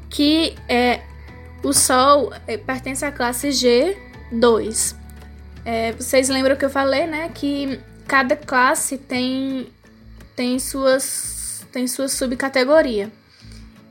que 0.08 0.54
é 0.68 1.00
o 1.64 1.72
Sol 1.72 2.32
é, 2.46 2.56
pertence 2.56 3.04
à 3.04 3.10
classe 3.10 3.48
G2. 3.48 4.94
É, 5.64 5.92
vocês 5.92 6.28
lembram 6.28 6.56
que 6.56 6.64
eu 6.64 6.70
falei, 6.70 7.06
né? 7.06 7.30
Que 7.34 7.80
cada 8.06 8.36
classe 8.36 8.98
tem, 8.98 9.68
tem 10.36 10.58
suas 10.58 11.66
tem 11.72 11.88
sua 11.88 12.06
subcategoria. 12.06 13.10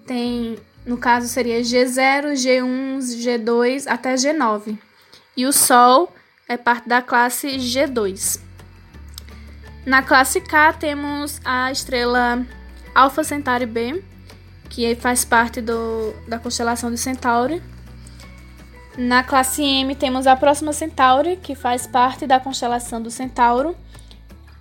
Tem, 0.07 0.57
no 0.85 0.97
caso 0.97 1.27
seria 1.27 1.59
G0, 1.59 2.31
G1, 2.33 2.99
G2 2.99 3.85
até 3.87 4.15
G9. 4.15 4.77
E 5.35 5.45
o 5.45 5.51
Sol 5.51 6.13
é 6.47 6.55
parte 6.55 6.87
da 6.87 7.01
classe 7.01 7.57
G2. 7.57 8.39
Na 9.85 10.01
classe 10.01 10.39
K 10.39 10.71
temos 10.73 11.41
a 11.43 11.69
estrela 11.71 12.45
Alpha 12.95 13.21
Centauri 13.21 13.65
B, 13.65 14.01
que 14.73 14.95
faz 14.95 15.23
parte 15.23 15.61
do, 15.61 16.15
da 16.27 16.39
constelação 16.39 16.89
de 16.89 16.97
Centauri. 16.97 17.61
Na 18.97 19.23
classe 19.23 19.63
M 19.63 19.93
temos 19.95 20.25
a 20.25 20.35
Próxima 20.35 20.73
Centauri, 20.73 21.37
que 21.37 21.53
faz 21.53 21.85
parte 21.85 22.25
da 22.25 22.39
constelação 22.39 22.99
do 22.99 23.11
Centauro. 23.11 23.75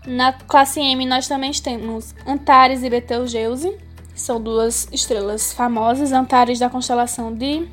Na 0.07 0.35
classe 0.35 0.81
M 0.81 1.07
nós 1.07 1.27
também 1.27 1.51
temos 1.53 2.15
Antares 2.27 2.83
e 2.83 2.91
Betelgeuse, 2.91 3.75
que 4.13 4.21
são 4.21 4.39
duas 4.39 4.87
estrelas 4.93 5.55
famosas, 5.55 6.13
Antares 6.13 6.59
da 6.59 6.69
constelação 6.69 7.33
de 7.33 7.67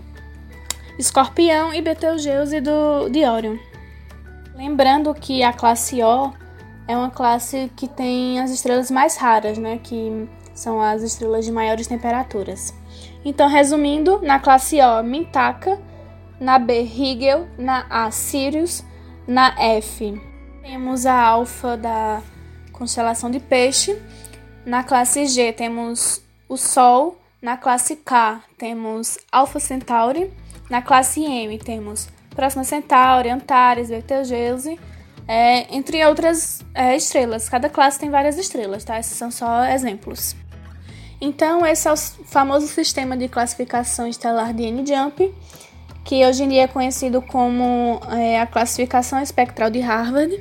Escorpião 0.97 1.73
e 1.73 1.81
Betelgeuse 1.81 2.61
do, 2.61 3.09
de 3.09 3.25
Órion. 3.25 3.57
Lembrando 4.55 5.13
que 5.13 5.43
a 5.43 5.51
classe 5.51 6.01
O 6.01 6.31
é 6.89 6.97
uma 6.97 7.11
classe 7.11 7.71
que 7.75 7.87
tem 7.87 8.39
as 8.39 8.49
estrelas 8.49 8.89
mais 8.89 9.15
raras, 9.15 9.59
né, 9.59 9.79
que 9.83 10.27
são 10.55 10.81
as 10.81 11.03
estrelas 11.03 11.45
de 11.45 11.51
maiores 11.51 11.85
temperaturas. 11.85 12.73
Então, 13.23 13.47
resumindo, 13.47 14.19
na 14.23 14.39
classe 14.39 14.81
O, 14.81 15.03
Mintaka, 15.03 15.79
na 16.39 16.57
B, 16.57 16.81
Rigel, 16.81 17.47
na 17.59 17.85
A, 17.91 18.09
Sirius, 18.09 18.83
na 19.27 19.53
F, 19.61 20.19
temos 20.63 21.05
a 21.05 21.21
alfa 21.21 21.77
da 21.77 22.23
constelação 22.71 23.29
de 23.29 23.39
Peixe, 23.39 24.01
na 24.65 24.83
classe 24.83 25.27
G 25.27 25.53
temos 25.53 26.23
o 26.47 26.57
Sol, 26.57 27.19
na 27.39 27.55
classe 27.55 27.97
K 27.97 28.41
temos 28.57 29.19
Alpha 29.31 29.59
Centauri, 29.59 30.33
na 30.67 30.81
classe 30.81 31.23
M 31.23 31.55
temos 31.59 32.09
Próxima 32.35 32.63
Centauri, 32.63 33.29
Antares, 33.29 33.89
Betelgeuse, 33.89 34.79
é, 35.29 35.67
entre 35.75 36.03
outras 36.07 36.65
é, 36.73 36.97
estrelas. 36.97 37.47
Cada 37.47 37.69
classe 37.69 37.99
tem 37.99 38.09
várias 38.09 38.35
estrelas, 38.35 38.83
tá? 38.83 38.99
Esses 38.99 39.15
são 39.15 39.29
só 39.29 39.63
exemplos. 39.65 40.35
Então, 41.21 41.63
esse 41.63 41.87
é 41.87 41.93
o 41.93 41.95
famoso 41.95 42.65
sistema 42.65 43.15
de 43.15 43.27
classificação 43.27 44.07
estelar 44.07 44.55
de 44.55 44.63
N-Jump, 44.63 45.31
que 46.03 46.25
hoje 46.25 46.43
em 46.43 46.49
dia 46.49 46.63
é 46.63 46.67
conhecido 46.67 47.21
como 47.21 48.01
é, 48.09 48.41
a 48.41 48.47
classificação 48.47 49.21
espectral 49.21 49.69
de 49.69 49.79
Harvard. 49.81 50.35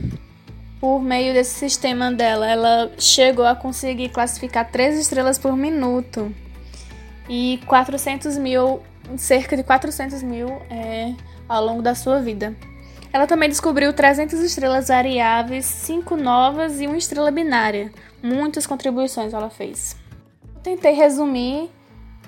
Por 0.80 1.02
meio 1.02 1.34
desse 1.34 1.58
sistema 1.58 2.10
dela, 2.10 2.48
ela 2.48 2.90
chegou 2.96 3.44
a 3.44 3.54
conseguir 3.54 4.08
classificar 4.08 4.70
três 4.70 4.98
estrelas 4.98 5.36
por 5.36 5.54
minuto 5.54 6.34
e 7.28 7.60
400 7.66 8.38
mil, 8.38 8.80
cerca 9.18 9.54
de 9.54 9.62
400 9.62 10.22
mil 10.22 10.48
é, 10.70 11.12
ao 11.46 11.62
longo 11.62 11.82
da 11.82 11.94
sua 11.94 12.20
vida. 12.20 12.56
Ela 13.12 13.26
também 13.26 13.48
descobriu 13.48 13.92
300 13.92 14.40
estrelas 14.40 14.88
variáveis, 14.88 15.64
5 15.64 16.16
novas 16.16 16.80
e 16.80 16.86
uma 16.86 16.96
estrela 16.96 17.30
binária. 17.30 17.92
Muitas 18.22 18.66
contribuições 18.66 19.32
ela 19.32 19.48
fez. 19.48 19.96
Eu 20.54 20.60
tentei 20.60 20.92
resumir 20.92 21.70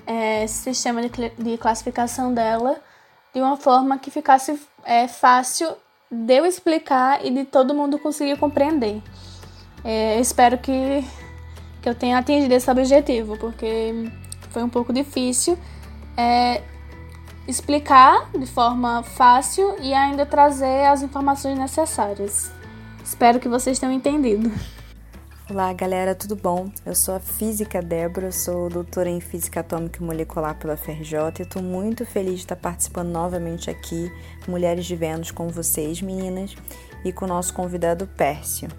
é, 0.07 0.43
esse 0.43 0.73
sistema 0.73 1.01
de, 1.01 1.09
de 1.37 1.57
classificação 1.57 2.33
dela 2.33 2.81
de 3.33 3.39
uma 3.39 3.55
forma 3.57 3.97
que 3.97 4.09
ficasse 4.09 4.59
é, 4.83 5.07
fácil 5.07 5.69
de 6.09 6.33
eu 6.33 6.45
explicar 6.45 7.25
e 7.25 7.29
de 7.29 7.45
todo 7.45 7.73
mundo 7.73 7.97
conseguir 7.99 8.37
compreender. 8.37 9.01
É, 9.83 10.19
espero 10.19 10.57
que, 10.57 11.03
que 11.81 11.87
eu 11.87 11.95
tenha 11.95 12.17
atingido 12.17 12.53
esse 12.53 12.69
objetivo, 12.69 13.37
porque 13.37 13.93
foi 14.49 14.63
um 14.63 14.69
pouco 14.69 14.91
difícil 14.91 15.57
é, 16.17 16.61
explicar 17.47 18.29
de 18.37 18.45
forma 18.45 19.03
fácil 19.03 19.75
e 19.81 19.93
ainda 19.93 20.25
trazer 20.25 20.85
as 20.85 21.01
informações 21.01 21.57
necessárias. 21.57 22.51
Espero 23.03 23.39
que 23.39 23.49
vocês 23.49 23.79
tenham 23.79 23.93
entendido. 23.93 24.51
Olá, 25.49 25.73
galera, 25.73 26.15
tudo 26.15 26.33
bom? 26.33 26.71
Eu 26.85 26.95
sou 26.95 27.13
a 27.13 27.19
Física 27.19 27.81
Débora, 27.81 28.31
sou 28.31 28.69
doutora 28.69 29.09
em 29.09 29.19
Física 29.19 29.59
Atômica 29.59 30.01
e 30.01 30.05
Molecular 30.05 30.55
pela 30.55 30.77
FRJ 30.77 31.17
e 31.39 31.41
estou 31.41 31.61
muito 31.61 32.05
feliz 32.05 32.35
de 32.35 32.39
estar 32.41 32.55
participando 32.55 33.09
novamente 33.09 33.69
aqui, 33.69 34.09
Mulheres 34.47 34.85
de 34.85 34.95
Vênus, 34.95 35.29
com 35.29 35.49
vocês, 35.49 36.01
meninas, 36.01 36.55
e 37.03 37.11
com 37.11 37.25
o 37.25 37.27
nosso 37.27 37.53
convidado 37.53 38.07
Pércio. 38.07 38.69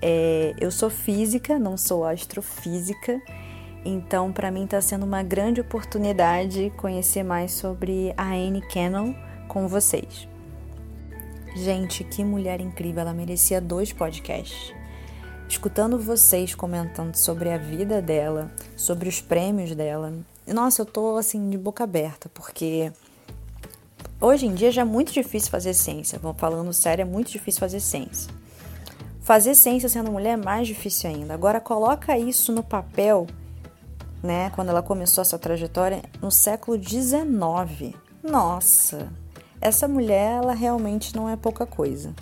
É, 0.00 0.54
eu 0.58 0.70
sou 0.70 0.88
física, 0.88 1.58
não 1.58 1.76
sou 1.76 2.04
astrofísica, 2.06 3.20
então 3.88 4.32
para 4.32 4.50
mim 4.50 4.64
está 4.64 4.80
sendo 4.80 5.04
uma 5.04 5.22
grande 5.22 5.60
oportunidade 5.60 6.72
conhecer 6.76 7.22
mais 7.22 7.52
sobre 7.52 8.12
a 8.16 8.32
Anne 8.34 8.62
Cannon 8.62 9.14
com 9.48 9.68
vocês. 9.68 10.28
Gente, 11.54 12.04
que 12.04 12.22
mulher 12.24 12.60
incrível, 12.60 13.00
ela 13.00 13.14
merecia 13.14 13.60
dois 13.60 13.92
podcasts 13.92 14.74
escutando 15.48 15.98
vocês 15.98 16.54
comentando 16.54 17.14
sobre 17.14 17.50
a 17.50 17.58
vida 17.58 18.02
dela, 18.02 18.50
sobre 18.76 19.08
os 19.08 19.20
prêmios 19.20 19.74
dela. 19.74 20.12
Nossa, 20.46 20.82
eu 20.82 20.86
tô 20.86 21.16
assim 21.16 21.48
de 21.50 21.58
boca 21.58 21.84
aberta, 21.84 22.28
porque 22.28 22.92
hoje 24.20 24.46
em 24.46 24.54
dia 24.54 24.70
já 24.70 24.82
é 24.82 24.84
muito 24.84 25.12
difícil 25.12 25.50
fazer 25.50 25.74
ciência. 25.74 26.18
Vou 26.18 26.34
falando 26.34 26.72
sério, 26.72 27.02
é 27.02 27.04
muito 27.04 27.30
difícil 27.30 27.60
fazer 27.60 27.80
ciência. 27.80 28.32
Fazer 29.20 29.54
ciência 29.54 29.88
sendo 29.88 30.12
mulher 30.12 30.32
é 30.32 30.36
mais 30.36 30.68
difícil 30.68 31.10
ainda. 31.10 31.34
Agora 31.34 31.60
coloca 31.60 32.16
isso 32.16 32.52
no 32.52 32.62
papel, 32.62 33.26
né? 34.26 34.50
Quando 34.50 34.68
ela 34.68 34.82
começou 34.82 35.22
essa 35.22 35.38
trajetória 35.38 36.02
no 36.20 36.30
século 36.30 36.76
XIX. 36.82 37.94
Nossa, 38.22 39.08
essa 39.60 39.88
mulher 39.88 40.42
ela 40.42 40.52
realmente 40.52 41.14
não 41.14 41.28
é 41.28 41.36
pouca 41.36 41.64
coisa. 41.64 42.12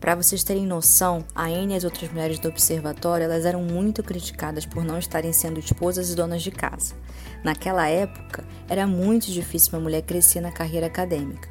Para 0.00 0.14
vocês 0.14 0.44
terem 0.44 0.64
noção, 0.64 1.24
a 1.34 1.46
Anne 1.46 1.74
e 1.74 1.76
as 1.76 1.82
outras 1.82 2.08
mulheres 2.10 2.38
do 2.38 2.48
observatório 2.48 3.24
elas 3.24 3.44
eram 3.44 3.62
muito 3.62 4.02
criticadas 4.02 4.64
por 4.64 4.84
não 4.84 4.96
estarem 4.96 5.32
sendo 5.32 5.58
esposas 5.58 6.10
e 6.10 6.14
donas 6.14 6.40
de 6.40 6.52
casa. 6.52 6.94
Naquela 7.42 7.88
época, 7.88 8.44
era 8.68 8.86
muito 8.86 9.26
difícil 9.30 9.72
uma 9.74 9.82
mulher 9.82 10.02
crescer 10.02 10.40
na 10.40 10.52
carreira 10.52 10.86
acadêmica 10.86 11.48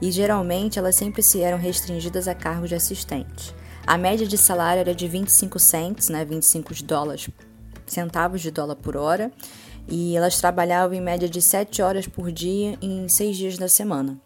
e 0.00 0.10
geralmente 0.12 0.78
elas 0.78 0.94
sempre 0.94 1.22
se 1.22 1.42
eram 1.42 1.58
restringidas 1.58 2.28
a 2.28 2.34
cargos 2.34 2.68
de 2.68 2.76
assistente. 2.76 3.54
A 3.86 3.98
média 3.98 4.26
de 4.26 4.38
salário 4.38 4.80
era 4.80 4.94
de 4.94 5.08
25 5.08 5.58
cents, 5.58 6.08
né, 6.08 6.24
25 6.24 6.74
de 6.74 6.84
dólares, 6.84 7.28
centavos 7.92 8.40
de 8.40 8.50
dólar 8.50 8.76
por 8.76 8.96
hora, 8.96 9.32
e 9.88 10.16
elas 10.16 10.38
trabalhavam 10.38 10.96
em 10.96 11.00
média 11.00 11.28
de 11.28 11.40
7 11.40 11.80
horas 11.82 12.06
por 12.06 12.30
dia 12.30 12.78
em 12.82 13.08
6 13.08 13.36
dias 13.36 13.58
da 13.58 13.68
semana. 13.68 14.18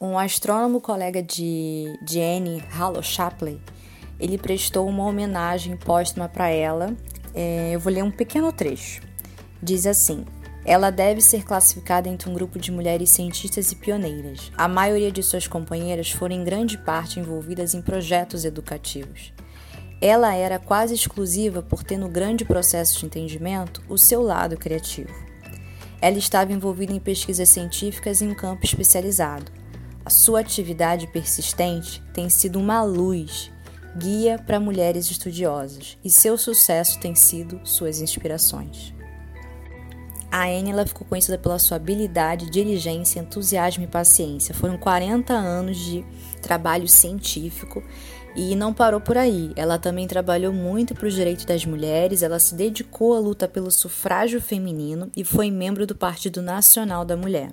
Um 0.00 0.18
astrônomo 0.18 0.80
colega 0.80 1.22
de 1.22 1.98
Jenny, 2.08 2.64
Hallow 2.70 3.02
Shapley, 3.02 3.60
ele 4.18 4.38
prestou 4.38 4.88
uma 4.88 5.04
homenagem 5.04 5.76
póstuma 5.76 6.28
para 6.28 6.48
ela. 6.48 6.96
É, 7.34 7.72
eu 7.72 7.80
vou 7.80 7.92
ler 7.92 8.02
um 8.02 8.10
pequeno 8.10 8.52
trecho. 8.52 9.02
Diz 9.62 9.86
assim: 9.86 10.24
ela 10.64 10.90
deve 10.90 11.20
ser 11.20 11.44
classificada 11.44 12.08
entre 12.08 12.28
um 12.28 12.34
grupo 12.34 12.58
de 12.58 12.70
mulheres 12.70 13.10
cientistas 13.10 13.72
e 13.72 13.76
pioneiras. 13.76 14.52
A 14.56 14.68
maioria 14.68 15.10
de 15.10 15.22
suas 15.22 15.48
companheiras 15.48 16.10
foram 16.10 16.34
em 16.34 16.44
grande 16.44 16.76
parte 16.76 17.18
envolvidas 17.18 17.74
em 17.74 17.80
projetos 17.80 18.44
educativos. 18.44 19.32
Ela 20.00 20.34
era 20.34 20.58
quase 20.58 20.94
exclusiva 20.94 21.62
por 21.62 21.82
ter 21.82 21.98
no 21.98 22.08
grande 22.08 22.44
processo 22.44 22.98
de 22.98 23.06
entendimento 23.06 23.82
o 23.88 23.98
seu 23.98 24.22
lado 24.22 24.56
criativo. 24.56 25.12
Ela 26.00 26.18
estava 26.18 26.52
envolvida 26.52 26.92
em 26.92 26.98
pesquisas 26.98 27.48
científicas 27.48 28.22
em 28.22 28.28
um 28.28 28.34
campo 28.34 28.64
especializado 28.64 29.60
a 30.04 30.08
sua 30.08 30.40
atividade 30.40 31.06
persistente 31.06 32.02
tem 32.14 32.30
sido 32.30 32.58
uma 32.58 32.82
luz, 32.82 33.50
guia 33.96 34.38
para 34.38 34.58
mulheres 34.58 35.10
estudiosas, 35.10 35.98
e 36.02 36.10
seu 36.10 36.38
sucesso 36.38 36.98
tem 36.98 37.14
sido 37.14 37.60
suas 37.64 38.00
inspirações. 38.00 38.94
A 40.32 40.46
Anne 40.46 40.72
ficou 40.86 41.06
conhecida 41.06 41.36
pela 41.36 41.58
sua 41.58 41.76
habilidade, 41.76 42.50
diligência, 42.50 43.20
entusiasmo 43.20 43.84
e 43.84 43.88
paciência. 43.88 44.54
Foram 44.54 44.78
40 44.78 45.32
anos 45.32 45.76
de 45.76 46.04
trabalho 46.40 46.88
científico 46.88 47.82
e 48.34 48.54
não 48.54 48.72
parou 48.72 49.00
por 49.00 49.16
aí. 49.16 49.52
Ela 49.56 49.78
também 49.78 50.06
trabalhou 50.06 50.52
muito 50.52 50.94
para 50.94 51.06
os 51.06 51.14
direitos 51.14 51.44
das 51.44 51.64
mulheres, 51.64 52.22
ela 52.22 52.38
se 52.38 52.54
dedicou 52.54 53.14
à 53.14 53.18
luta 53.18 53.48
pelo 53.48 53.70
sufrágio 53.70 54.40
feminino 54.40 55.10
e 55.16 55.24
foi 55.24 55.50
membro 55.50 55.86
do 55.86 55.94
Partido 55.94 56.40
Nacional 56.40 57.04
da 57.04 57.16
Mulher. 57.16 57.52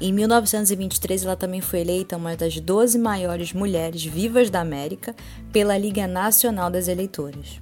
Em 0.00 0.12
1923, 0.12 1.24
ela 1.24 1.36
também 1.36 1.60
foi 1.60 1.80
eleita 1.80 2.16
uma 2.16 2.36
das 2.36 2.58
12 2.60 2.98
maiores 2.98 3.52
mulheres 3.52 4.04
vivas 4.04 4.48
da 4.48 4.60
América 4.60 5.14
pela 5.52 5.76
Liga 5.76 6.06
Nacional 6.06 6.70
das 6.70 6.86
Eleitoras. 6.86 7.60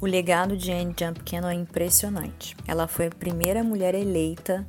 O 0.00 0.06
legado 0.06 0.56
de 0.56 0.72
Anne 0.72 0.94
Jump 0.98 1.20
Cannon 1.22 1.48
é 1.48 1.54
impressionante. 1.54 2.56
Ela 2.66 2.88
foi 2.88 3.06
a 3.06 3.10
primeira 3.10 3.62
mulher 3.62 3.94
eleita 3.94 4.66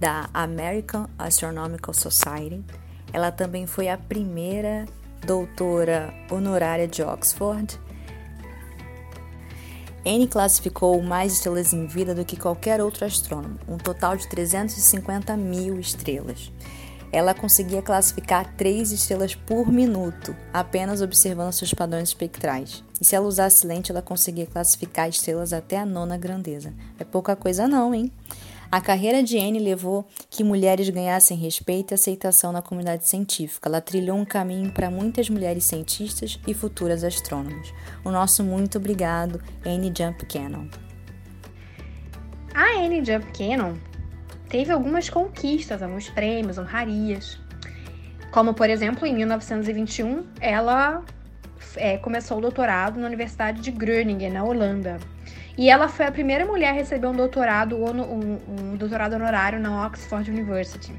da 0.00 0.30
American 0.32 1.06
Astronomical 1.18 1.92
Society. 1.92 2.64
Ela 3.12 3.30
também 3.32 3.66
foi 3.66 3.88
a 3.88 3.98
primeira 3.98 4.86
doutora 5.24 6.12
honorária 6.30 6.88
de 6.88 7.02
Oxford 7.02 7.78
N 10.04 10.26
classificou 10.26 11.02
mais 11.02 11.34
estrelas 11.34 11.74
em 11.74 11.86
vida 11.86 12.14
do 12.14 12.24
que 12.24 12.36
qualquer 12.36 12.80
outro 12.80 13.04
astrônomo, 13.04 13.58
um 13.68 13.76
total 13.76 14.16
de 14.16 14.26
350 14.28 15.36
mil 15.36 15.78
estrelas. 15.78 16.50
ela 17.12 17.34
conseguia 17.34 17.82
classificar 17.82 18.54
três 18.56 18.92
estrelas 18.92 19.34
por 19.34 19.66
minuto, 19.66 20.34
apenas 20.52 21.02
observando 21.02 21.52
seus 21.52 21.74
padrões 21.74 22.10
espectrais. 22.10 22.84
E 23.00 23.04
se 23.04 23.16
ela 23.16 23.26
usasse 23.26 23.66
lente, 23.66 23.90
ela 23.90 24.00
conseguia 24.00 24.46
classificar 24.46 25.08
estrelas 25.08 25.52
até 25.52 25.76
a 25.76 25.84
nona 25.84 26.16
grandeza. 26.16 26.72
É 27.00 27.04
pouca 27.04 27.34
coisa 27.34 27.66
não, 27.66 27.92
hein? 27.92 28.12
A 28.72 28.80
carreira 28.80 29.20
de 29.20 29.36
Anne 29.36 29.58
levou 29.58 30.06
que 30.30 30.44
mulheres 30.44 30.88
ganhassem 30.88 31.36
respeito 31.36 31.90
e 31.90 31.94
aceitação 31.94 32.52
na 32.52 32.62
comunidade 32.62 33.08
científica. 33.08 33.68
Ela 33.68 33.80
trilhou 33.80 34.16
um 34.16 34.24
caminho 34.24 34.70
para 34.70 34.88
muitas 34.88 35.28
mulheres 35.28 35.64
cientistas 35.64 36.38
e 36.46 36.54
futuras 36.54 37.02
astrônomas. 37.02 37.74
O 38.04 38.12
nosso 38.12 38.44
muito 38.44 38.78
obrigado, 38.78 39.42
Anne 39.66 39.92
Jump 39.96 40.24
Cannon. 40.24 40.68
A 42.54 42.78
Anne 42.78 43.04
Jump 43.04 43.26
Cannon 43.36 43.74
teve 44.48 44.70
algumas 44.70 45.10
conquistas, 45.10 45.82
alguns 45.82 46.08
prêmios, 46.08 46.56
honrarias. 46.56 47.40
Como, 48.30 48.54
por 48.54 48.70
exemplo, 48.70 49.04
em 49.04 49.12
1921, 49.16 50.26
ela 50.40 51.02
é, 51.74 51.98
começou 51.98 52.38
o 52.38 52.40
doutorado 52.40 53.00
na 53.00 53.08
Universidade 53.08 53.60
de 53.62 53.72
Groningen, 53.72 54.30
na 54.30 54.44
Holanda. 54.44 54.98
E 55.60 55.68
ela 55.68 55.88
foi 55.88 56.06
a 56.06 56.10
primeira 56.10 56.46
mulher 56.46 56.70
a 56.70 56.72
receber 56.72 57.06
um 57.06 57.12
doutorado, 57.12 57.76
um, 57.76 58.38
um 58.72 58.76
doutorado 58.78 59.12
honorário 59.12 59.60
na 59.60 59.86
Oxford 59.86 60.30
University. 60.30 60.94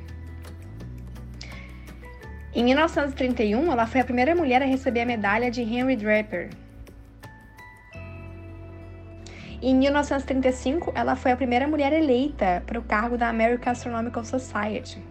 Em 2.53 2.63
1931, 2.65 3.71
ela 3.71 3.87
foi 3.87 4.01
a 4.01 4.03
primeira 4.03 4.35
mulher 4.35 4.61
a 4.61 4.65
receber 4.65 5.01
a 5.01 5.05
medalha 5.07 5.49
de 5.49 5.63
Henry 5.63 5.95
Draper. 5.95 6.51
Em 9.59 9.73
1935, 9.73 10.91
ela 10.93 11.15
foi 11.15 11.31
a 11.31 11.35
primeira 11.35 11.67
mulher 11.67 11.91
eleita 11.91 12.61
para 12.67 12.77
o 12.77 12.83
cargo 12.83 13.17
da 13.17 13.29
American 13.29 13.71
Astronomical 13.71 14.23
Society. 14.23 15.01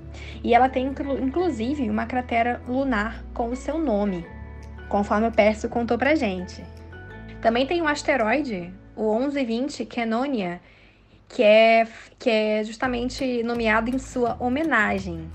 E 0.44 0.54
ela 0.54 0.68
tem, 0.68 0.94
inclusive, 1.20 1.90
uma 1.90 2.06
cratera 2.06 2.62
lunar 2.68 3.24
com 3.34 3.48
o 3.48 3.56
seu 3.56 3.78
nome, 3.78 4.24
conforme 4.88 5.26
o 5.26 5.32
Pércio 5.32 5.68
contou 5.68 5.98
pra 5.98 6.14
gente. 6.14 6.64
Também 7.42 7.66
tem 7.66 7.82
um 7.82 7.88
asteroide 7.88 8.72
o 9.00 9.18
1120 9.18 9.86
Canonia, 9.86 10.60
que 11.26 11.42
é, 11.42 11.88
que 12.18 12.28
é 12.28 12.62
justamente 12.62 13.42
nomeado 13.42 13.88
em 13.88 13.98
sua 13.98 14.36
homenagem. 14.38 15.30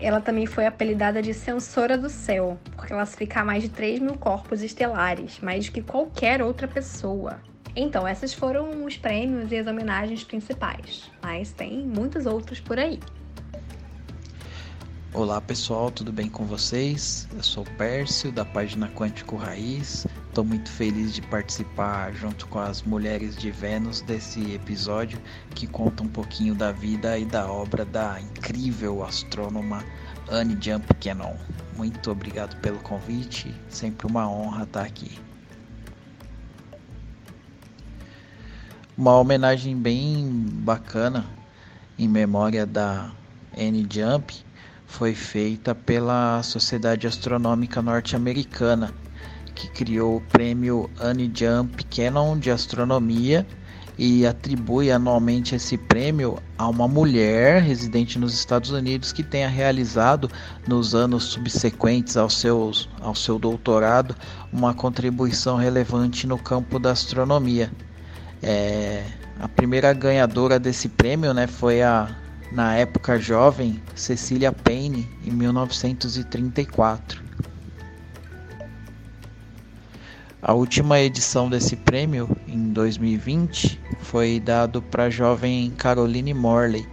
Ela 0.00 0.18
também 0.18 0.46
foi 0.46 0.64
apelidada 0.64 1.20
de 1.20 1.34
Censora 1.34 1.98
do 1.98 2.08
Céu, 2.08 2.58
por 2.74 2.86
classificar 2.86 3.44
mais 3.44 3.64
de 3.64 3.68
3 3.68 4.00
mil 4.00 4.16
corpos 4.16 4.62
estelares, 4.62 5.40
mais 5.40 5.66
do 5.66 5.72
que 5.72 5.82
qualquer 5.82 6.40
outra 6.40 6.66
pessoa. 6.66 7.38
Então, 7.76 8.08
esses 8.08 8.32
foram 8.32 8.86
os 8.86 8.96
prêmios 8.96 9.52
e 9.52 9.58
as 9.58 9.66
homenagens 9.66 10.24
principais, 10.24 11.10
mas 11.22 11.52
tem 11.52 11.84
muitos 11.84 12.24
outros 12.24 12.60
por 12.60 12.78
aí. 12.78 12.98
Olá 15.12 15.40
pessoal, 15.40 15.90
tudo 15.90 16.12
bem 16.12 16.30
com 16.30 16.46
vocês? 16.46 17.28
Eu 17.34 17.42
sou 17.42 17.64
o 17.64 17.70
Pércio 17.76 18.32
da 18.32 18.44
página 18.44 18.88
Quântico 18.88 19.36
Raiz. 19.36 20.06
Estou 20.38 20.46
muito 20.46 20.70
feliz 20.70 21.12
de 21.12 21.20
participar 21.20 22.14
junto 22.14 22.46
com 22.46 22.60
as 22.60 22.80
mulheres 22.82 23.36
de 23.36 23.50
Vênus 23.50 24.02
desse 24.02 24.54
episódio 24.54 25.18
que 25.52 25.66
conta 25.66 26.04
um 26.04 26.06
pouquinho 26.06 26.54
da 26.54 26.70
vida 26.70 27.18
e 27.18 27.24
da 27.24 27.50
obra 27.50 27.84
da 27.84 28.20
incrível 28.20 29.02
astrônoma 29.02 29.84
Anne 30.30 30.56
Jump 30.60 30.94
Cannon. 31.00 31.34
Muito 31.76 32.12
obrigado 32.12 32.54
pelo 32.60 32.78
convite, 32.78 33.52
sempre 33.68 34.06
uma 34.06 34.30
honra 34.30 34.62
estar 34.62 34.82
aqui. 34.82 35.18
Uma 38.96 39.18
homenagem 39.18 39.76
bem 39.76 40.46
bacana 40.62 41.26
em 41.98 42.06
memória 42.06 42.64
da 42.64 43.10
Anne 43.58 43.84
Jump 43.90 44.32
foi 44.86 45.16
feita 45.16 45.74
pela 45.74 46.40
Sociedade 46.44 47.08
Astronômica 47.08 47.82
Norte-Americana, 47.82 48.94
que 49.58 49.68
criou 49.68 50.16
o 50.16 50.20
prêmio 50.20 50.88
Annie 51.00 51.30
Jump 51.34 51.84
Cannon 51.86 52.38
de 52.38 52.48
Astronomia 52.48 53.44
e 53.98 54.24
atribui 54.24 54.92
anualmente 54.92 55.56
esse 55.56 55.76
prêmio 55.76 56.38
a 56.56 56.68
uma 56.68 56.86
mulher 56.86 57.60
residente 57.60 58.16
nos 58.16 58.32
Estados 58.32 58.70
Unidos 58.70 59.10
que 59.10 59.24
tenha 59.24 59.48
realizado 59.48 60.30
nos 60.68 60.94
anos 60.94 61.24
subsequentes 61.24 62.16
ao, 62.16 62.30
seus, 62.30 62.88
ao 63.00 63.16
seu 63.16 63.36
doutorado 63.40 64.14
uma 64.52 64.72
contribuição 64.72 65.56
relevante 65.56 66.28
no 66.28 66.38
campo 66.38 66.78
da 66.78 66.92
astronomia. 66.92 67.72
É, 68.40 69.02
a 69.40 69.48
primeira 69.48 69.92
ganhadora 69.92 70.60
desse 70.60 70.88
prêmio 70.88 71.34
né, 71.34 71.48
foi 71.48 71.82
a 71.82 72.16
na 72.52 72.76
época 72.76 73.18
jovem 73.18 73.82
Cecília 73.94 74.52
Payne 74.52 75.06
em 75.26 75.30
1934. 75.32 77.27
A 80.40 80.52
última 80.52 81.00
edição 81.00 81.50
desse 81.50 81.74
prêmio, 81.74 82.30
em 82.46 82.72
2020, 82.72 83.80
foi 83.98 84.38
dado 84.38 84.80
para 84.80 85.04
a 85.04 85.10
jovem 85.10 85.68
Caroline 85.76 86.32
Morley 86.32 86.86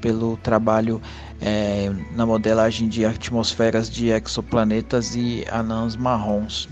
pelo 0.00 0.38
trabalho 0.38 0.98
é, 1.42 1.92
na 2.12 2.24
modelagem 2.24 2.88
de 2.88 3.04
atmosferas 3.04 3.90
de 3.90 4.08
exoplanetas 4.08 5.14
e 5.14 5.44
anãs 5.52 5.94
marrons. 5.94 6.70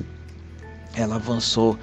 Ela 0.95 1.17
avançou 1.17 1.79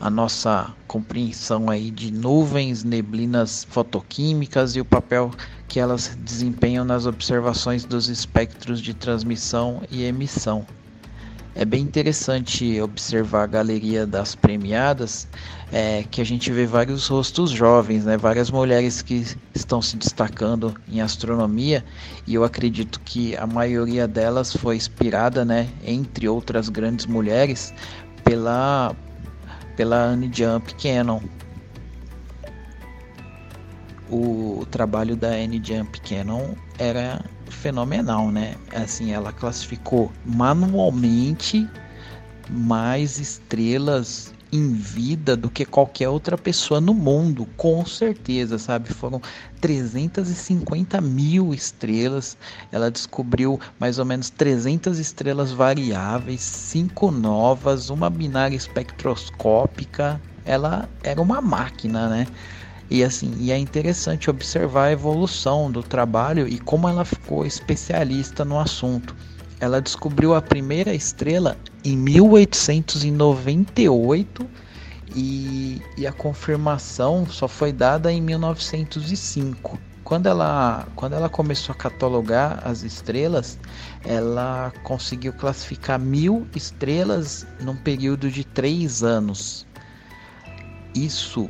a 0.00 0.10
nossa 0.10 0.74
compreensão 0.88 1.70
aí 1.70 1.92
de 1.92 2.12
nuvens, 2.12 2.82
neblinas 2.82 3.62
fotoquímicas 3.70 4.74
e 4.74 4.80
o 4.80 4.84
papel 4.84 5.30
que 5.68 5.78
elas 5.78 6.18
desempenham 6.24 6.84
nas 6.84 7.06
observações 7.06 7.84
dos 7.84 8.08
espectros 8.08 8.80
de 8.80 8.92
transmissão 8.92 9.82
e 9.88 10.02
emissão. 10.02 10.66
É 11.54 11.66
bem 11.66 11.82
interessante 11.82 12.80
observar 12.80 13.42
a 13.42 13.46
galeria 13.46 14.06
das 14.06 14.34
premiadas, 14.34 15.28
é, 15.70 16.02
que 16.10 16.22
a 16.22 16.24
gente 16.24 16.50
vê 16.50 16.64
vários 16.64 17.06
rostos 17.08 17.50
jovens, 17.50 18.06
né? 18.06 18.16
várias 18.16 18.50
mulheres 18.50 19.02
que 19.02 19.26
estão 19.54 19.82
se 19.82 19.98
destacando 19.98 20.74
em 20.88 21.02
astronomia, 21.02 21.84
e 22.26 22.34
eu 22.34 22.42
acredito 22.42 22.98
que 23.00 23.36
a 23.36 23.46
maioria 23.46 24.08
delas 24.08 24.56
foi 24.56 24.76
inspirada, 24.76 25.44
né, 25.44 25.68
entre 25.84 26.26
outras 26.26 26.70
grandes 26.70 27.04
mulheres, 27.04 27.74
pela, 28.24 28.96
pela 29.76 29.96
Anne 29.96 30.30
Jump 30.32 30.74
Cannon. 30.76 31.20
O, 34.08 34.60
o 34.60 34.66
trabalho 34.70 35.16
da 35.16 35.28
Anne 35.28 35.60
Jump 35.62 36.00
Cannon 36.00 36.54
era 36.78 37.22
fenomenal, 37.48 38.30
né? 38.30 38.56
Assim, 38.74 39.12
ela 39.12 39.32
classificou 39.32 40.12
manualmente 40.24 41.68
mais 42.50 43.18
estrelas 43.18 44.32
em 44.52 44.74
vida 44.74 45.34
do 45.34 45.48
que 45.48 45.64
qualquer 45.64 46.10
outra 46.10 46.36
pessoa 46.36 46.78
no 46.78 46.92
mundo, 46.92 47.48
com 47.56 47.86
certeza, 47.86 48.58
sabe? 48.58 48.92
Foram 48.92 49.20
350 49.62 51.00
mil 51.00 51.54
estrelas. 51.54 52.36
Ela 52.70 52.90
descobriu 52.90 53.58
mais 53.80 53.98
ou 53.98 54.04
menos 54.04 54.28
300 54.28 54.98
estrelas 54.98 55.52
variáveis, 55.52 56.42
cinco 56.42 57.10
novas, 57.10 57.88
uma 57.88 58.10
binária 58.10 58.54
espectroscópica. 58.54 60.20
Ela 60.44 60.86
era 61.02 61.22
uma 61.22 61.40
máquina, 61.40 62.08
né? 62.08 62.26
E 62.92 63.02
assim, 63.02 63.34
e 63.38 63.50
é 63.50 63.56
interessante 63.56 64.28
observar 64.28 64.88
a 64.88 64.92
evolução 64.92 65.70
do 65.70 65.82
trabalho 65.82 66.46
e 66.46 66.58
como 66.58 66.86
ela 66.86 67.06
ficou 67.06 67.46
especialista 67.46 68.44
no 68.44 68.60
assunto. 68.60 69.16
Ela 69.58 69.80
descobriu 69.80 70.34
a 70.34 70.42
primeira 70.42 70.94
estrela 70.94 71.56
em 71.82 71.96
1898 71.96 74.46
e, 75.16 75.80
e 75.96 76.06
a 76.06 76.12
confirmação 76.12 77.26
só 77.26 77.48
foi 77.48 77.72
dada 77.72 78.12
em 78.12 78.20
1905. 78.20 79.78
Quando 80.04 80.26
ela, 80.26 80.86
quando 80.94 81.14
ela 81.14 81.30
começou 81.30 81.72
a 81.72 81.76
catalogar 81.76 82.60
as 82.62 82.82
estrelas, 82.82 83.58
ela 84.04 84.70
conseguiu 84.82 85.32
classificar 85.32 85.98
mil 85.98 86.46
estrelas 86.54 87.46
num 87.58 87.74
período 87.74 88.30
de 88.30 88.44
três 88.44 89.02
anos. 89.02 89.66
Isso 90.94 91.48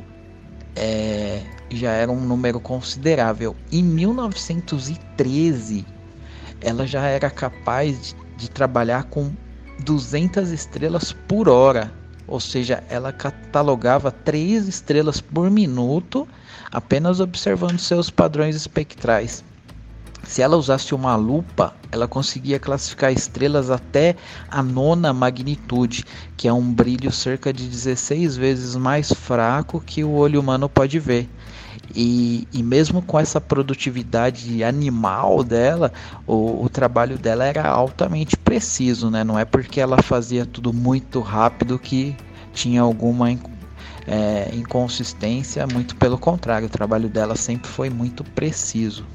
é, 0.75 1.41
já 1.69 1.91
era 1.91 2.11
um 2.11 2.19
número 2.19 2.59
considerável. 2.59 3.55
Em 3.71 3.83
1913, 3.83 5.85
ela 6.61 6.87
já 6.87 7.07
era 7.07 7.29
capaz 7.29 8.01
de, 8.01 8.15
de 8.37 8.49
trabalhar 8.49 9.03
com 9.05 9.31
200 9.79 10.51
estrelas 10.51 11.13
por 11.27 11.49
hora, 11.49 11.91
ou 12.27 12.39
seja, 12.39 12.83
ela 12.89 13.11
catalogava 13.11 14.11
3 14.11 14.67
estrelas 14.67 15.19
por 15.19 15.49
minuto 15.49 16.27
apenas 16.71 17.19
observando 17.19 17.77
seus 17.77 18.09
padrões 18.09 18.55
espectrais. 18.55 19.43
Se 20.25 20.41
ela 20.41 20.57
usasse 20.57 20.95
uma 20.95 21.15
lupa, 21.15 21.75
ela 21.91 22.07
conseguia 22.07 22.59
classificar 22.59 23.11
estrelas 23.11 23.69
até 23.69 24.15
a 24.49 24.63
nona 24.63 25.13
magnitude, 25.13 26.05
que 26.35 26.47
é 26.47 26.53
um 26.53 26.73
brilho 26.73 27.11
cerca 27.11 27.53
de 27.53 27.67
16 27.67 28.35
vezes 28.35 28.75
mais 28.75 29.11
fraco 29.11 29.81
que 29.81 30.03
o 30.03 30.11
olho 30.11 30.39
humano 30.39 30.67
pode 30.69 30.97
ver. 30.97 31.29
E, 31.93 32.47
e 32.51 32.63
mesmo 32.63 33.01
com 33.01 33.19
essa 33.19 33.39
produtividade 33.39 34.63
animal 34.63 35.43
dela, 35.43 35.91
o, 36.25 36.63
o 36.63 36.69
trabalho 36.69 37.17
dela 37.17 37.45
era 37.45 37.67
altamente 37.67 38.37
preciso, 38.37 39.09
né? 39.09 39.23
Não 39.23 39.37
é 39.37 39.45
porque 39.45 39.79
ela 39.79 40.01
fazia 40.01 40.45
tudo 40.45 40.73
muito 40.73 41.19
rápido 41.19 41.77
que 41.77 42.15
tinha 42.53 42.81
alguma 42.81 43.29
é, 44.07 44.49
inconsistência, 44.53 45.67
muito 45.67 45.95
pelo 45.95 46.17
contrário, 46.17 46.67
o 46.67 46.71
trabalho 46.71 47.09
dela 47.09 47.35
sempre 47.35 47.69
foi 47.69 47.89
muito 47.89 48.23
preciso. 48.23 49.05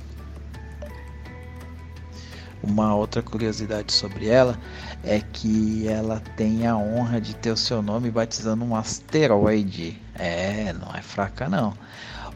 Uma 2.63 2.95
outra 2.95 3.23
curiosidade 3.23 3.93
sobre 3.93 4.27
ela 4.27 4.59
é 5.05 5.21
que 5.21 5.87
ela 5.87 6.21
tem 6.37 6.67
a 6.67 6.77
honra 6.77 7.21
de 7.21 7.35
ter 7.37 7.53
o 7.53 7.57
seu 7.57 7.81
nome 7.81 8.11
batizando 8.11 8.65
um 8.65 8.75
asteroide. 8.75 9.97
É, 10.15 10.73
não 10.73 10.95
é 10.95 11.01
fraca 11.01 11.49
não. 11.49 11.73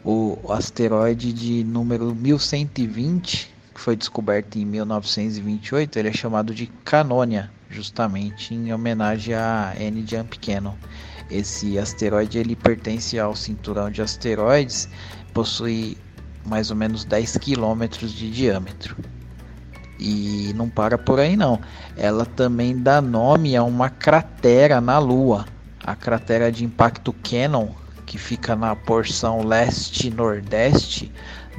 O 0.04 0.38
asteroide 0.52 1.32
de 1.32 1.64
número 1.64 2.14
1120, 2.14 3.52
que 3.74 3.80
foi 3.80 3.96
descoberto 3.96 4.56
em 4.56 4.64
1928, 4.64 5.98
ele 5.98 6.08
é 6.08 6.12
chamado 6.12 6.54
de 6.54 6.66
Canonia, 6.84 7.50
justamente 7.68 8.54
em 8.54 8.72
homenagem 8.72 9.34
a 9.34 9.74
N. 9.78 10.04
Jump 10.06 10.38
Cannon. 10.38 10.74
Esse 11.30 11.78
asteroide 11.78 12.38
ele 12.38 12.54
pertence 12.54 13.18
ao 13.18 13.34
cinturão 13.34 13.90
de 13.90 14.02
asteroides, 14.02 14.88
possui 15.32 15.96
mais 16.44 16.70
ou 16.70 16.76
menos 16.76 17.04
10 17.04 17.38
quilômetros 17.38 18.12
de 18.12 18.30
diâmetro. 18.30 18.96
E 20.04 20.52
não 20.54 20.68
para 20.68 20.98
por 20.98 21.20
aí 21.20 21.36
não. 21.36 21.60
Ela 21.96 22.26
também 22.26 22.76
dá 22.76 23.00
nome 23.00 23.54
a 23.54 23.62
uma 23.62 23.88
cratera 23.88 24.80
na 24.80 24.98
Lua, 24.98 25.44
a 25.84 25.94
cratera 25.94 26.50
de 26.50 26.64
impacto 26.64 27.12
Cannon, 27.22 27.68
que 28.04 28.18
fica 28.18 28.56
na 28.56 28.74
porção 28.74 29.46
leste-nordeste 29.46 31.12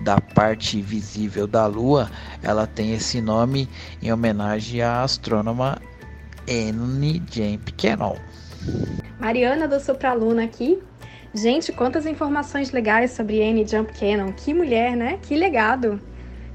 da 0.03 0.19
parte 0.19 0.81
visível 0.81 1.47
da 1.47 1.65
Lua. 1.65 2.11
Ela 2.43 2.67
tem 2.67 2.93
esse 2.93 3.21
nome 3.21 3.69
em 4.01 4.11
homenagem 4.11 4.81
à 4.81 5.03
astrônoma 5.03 5.81
N. 6.45 7.23
James 7.31 7.61
Cannon. 7.77 8.17
Mariana 9.21 9.69
do 9.69 9.79
Supraluna 9.79 10.43
aqui. 10.43 10.83
Gente, 11.33 11.71
quantas 11.71 12.05
informações 12.05 12.71
legais 12.71 13.11
sobre 13.11 13.41
Anne 13.41 13.65
Jump 13.65 13.93
Cannon. 13.97 14.33
Que 14.33 14.53
mulher, 14.53 14.97
né? 14.97 15.17
Que 15.21 15.37
legado 15.37 15.97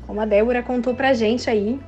como 0.09 0.23
a 0.23 0.25
Débora 0.25 0.63
contou 0.63 0.95
pra 0.95 1.13
gente 1.13 1.51
aí. 1.51 1.79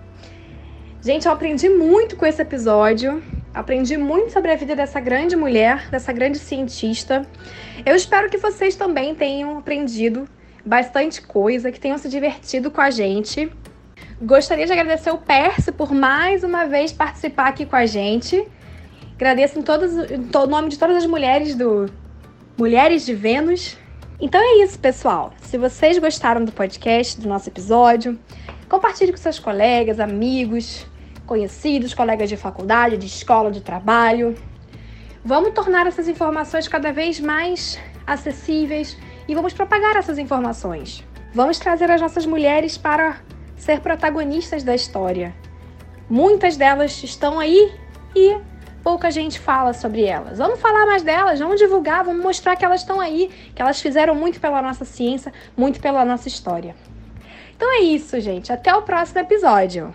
Gente, 1.03 1.25
eu 1.25 1.33
aprendi 1.33 1.71
muito 1.71 2.17
com 2.17 2.27
esse 2.27 2.43
episódio. 2.43 3.23
Aprendi 3.55 3.97
muito 3.97 4.31
sobre 4.31 4.53
a 4.53 4.57
vida 4.57 4.77
dessa 4.77 5.01
grande 5.01 5.35
mulher, 5.35 5.89
dessa 5.91 6.13
grande 6.13 6.39
cientista. 6.39 7.27
Eu 7.85 7.97
espero 7.97 8.29
que 8.29 8.37
vocês 8.37 8.77
também 8.77 9.15
tenham 9.15 9.57
aprendido 9.57 10.29
bastante 10.65 11.23
coisa, 11.23 11.73
que 11.73 11.81
tenham 11.81 11.97
se 11.97 12.11
divertido 12.11 12.71
com 12.71 12.83
a 12.83 12.91
gente. 12.91 13.51
Gostaria 14.21 14.67
de 14.67 14.73
agradecer 14.73 15.11
o 15.11 15.17
Percy 15.17 15.73
por 15.73 15.91
mais 15.91 16.45
uma 16.45 16.67
vez 16.67 16.93
participar 16.93 17.49
aqui 17.49 17.65
com 17.65 17.77
a 17.77 17.87
gente. 17.87 18.47
Agradeço 19.15 19.59
em, 19.59 19.63
em 19.63 20.47
nome 20.47 20.69
de 20.69 20.79
todas 20.79 20.97
as 20.99 21.07
mulheres 21.07 21.55
do 21.55 21.91
Mulheres 22.59 23.07
de 23.07 23.15
Vênus. 23.15 23.79
Então 24.21 24.39
é 24.39 24.63
isso, 24.63 24.79
pessoal. 24.79 25.33
Se 25.41 25.57
vocês 25.57 25.99
gostaram 25.99 26.45
do 26.45 26.53
podcast, 26.53 27.19
do 27.19 27.27
nosso 27.27 27.49
episódio, 27.49 28.19
compartilhe 28.69 29.13
com 29.13 29.17
seus 29.17 29.39
colegas, 29.39 29.99
amigos, 29.99 30.87
conhecidos, 31.27 31.95
colegas 31.95 32.29
de 32.29 32.37
faculdade, 32.37 32.99
de 32.99 33.07
escola, 33.07 33.51
de 33.51 33.63
trabalho. 33.63 34.37
Vamos 35.25 35.55
tornar 35.55 35.87
essas 35.87 36.07
informações 36.07 36.69
cada 36.69 36.93
vez 36.93 37.19
mais 37.19 37.79
acessíveis 38.07 38.95
e 39.27 39.35
vamos 39.35 39.55
propagar 39.55 39.97
essas 39.97 40.19
informações. 40.19 41.03
Vamos 41.33 41.59
trazer 41.59 41.91
as 41.91 42.01
nossas 42.01 42.27
mulheres 42.27 42.77
para 42.77 43.21
ser 43.57 43.81
protagonistas 43.81 44.63
da 44.63 44.75
história. 44.75 45.35
Muitas 46.11 46.59
delas 46.59 47.03
estão 47.03 47.41
aí 47.41 47.73
e 48.15 48.37
pouca 48.83 49.11
gente 49.11 49.39
fala 49.39 49.73
sobre 49.73 50.05
elas. 50.05 50.39
Vamos 50.39 50.61
falar 50.61 50.87
mais 50.87 51.03
delas, 51.03 51.39
vamos 51.39 51.59
divulgar, 51.59 52.05
vamos 52.05 52.23
mostrar 52.23 52.57
que 52.57 52.65
elas 52.65 52.81
estão 52.81 53.01
aí, 53.01 53.31
que 53.55 53.63
elas 53.63 53.81
fizeram 53.81 54.15
muito 54.15 54.41
pela 54.41 54.61
nossa 54.61 54.85
ciência, 54.85 55.33
muito 55.57 55.81
pela 55.81 56.05
nossa 56.05 56.29
história. 56.29 56.75
Então 57.57 57.71
é 57.75 57.81
isso, 57.81 58.19
gente. 58.21 58.53
Até 58.53 58.75
o 58.75 58.83
próximo 58.83 59.21
episódio. 59.21 59.95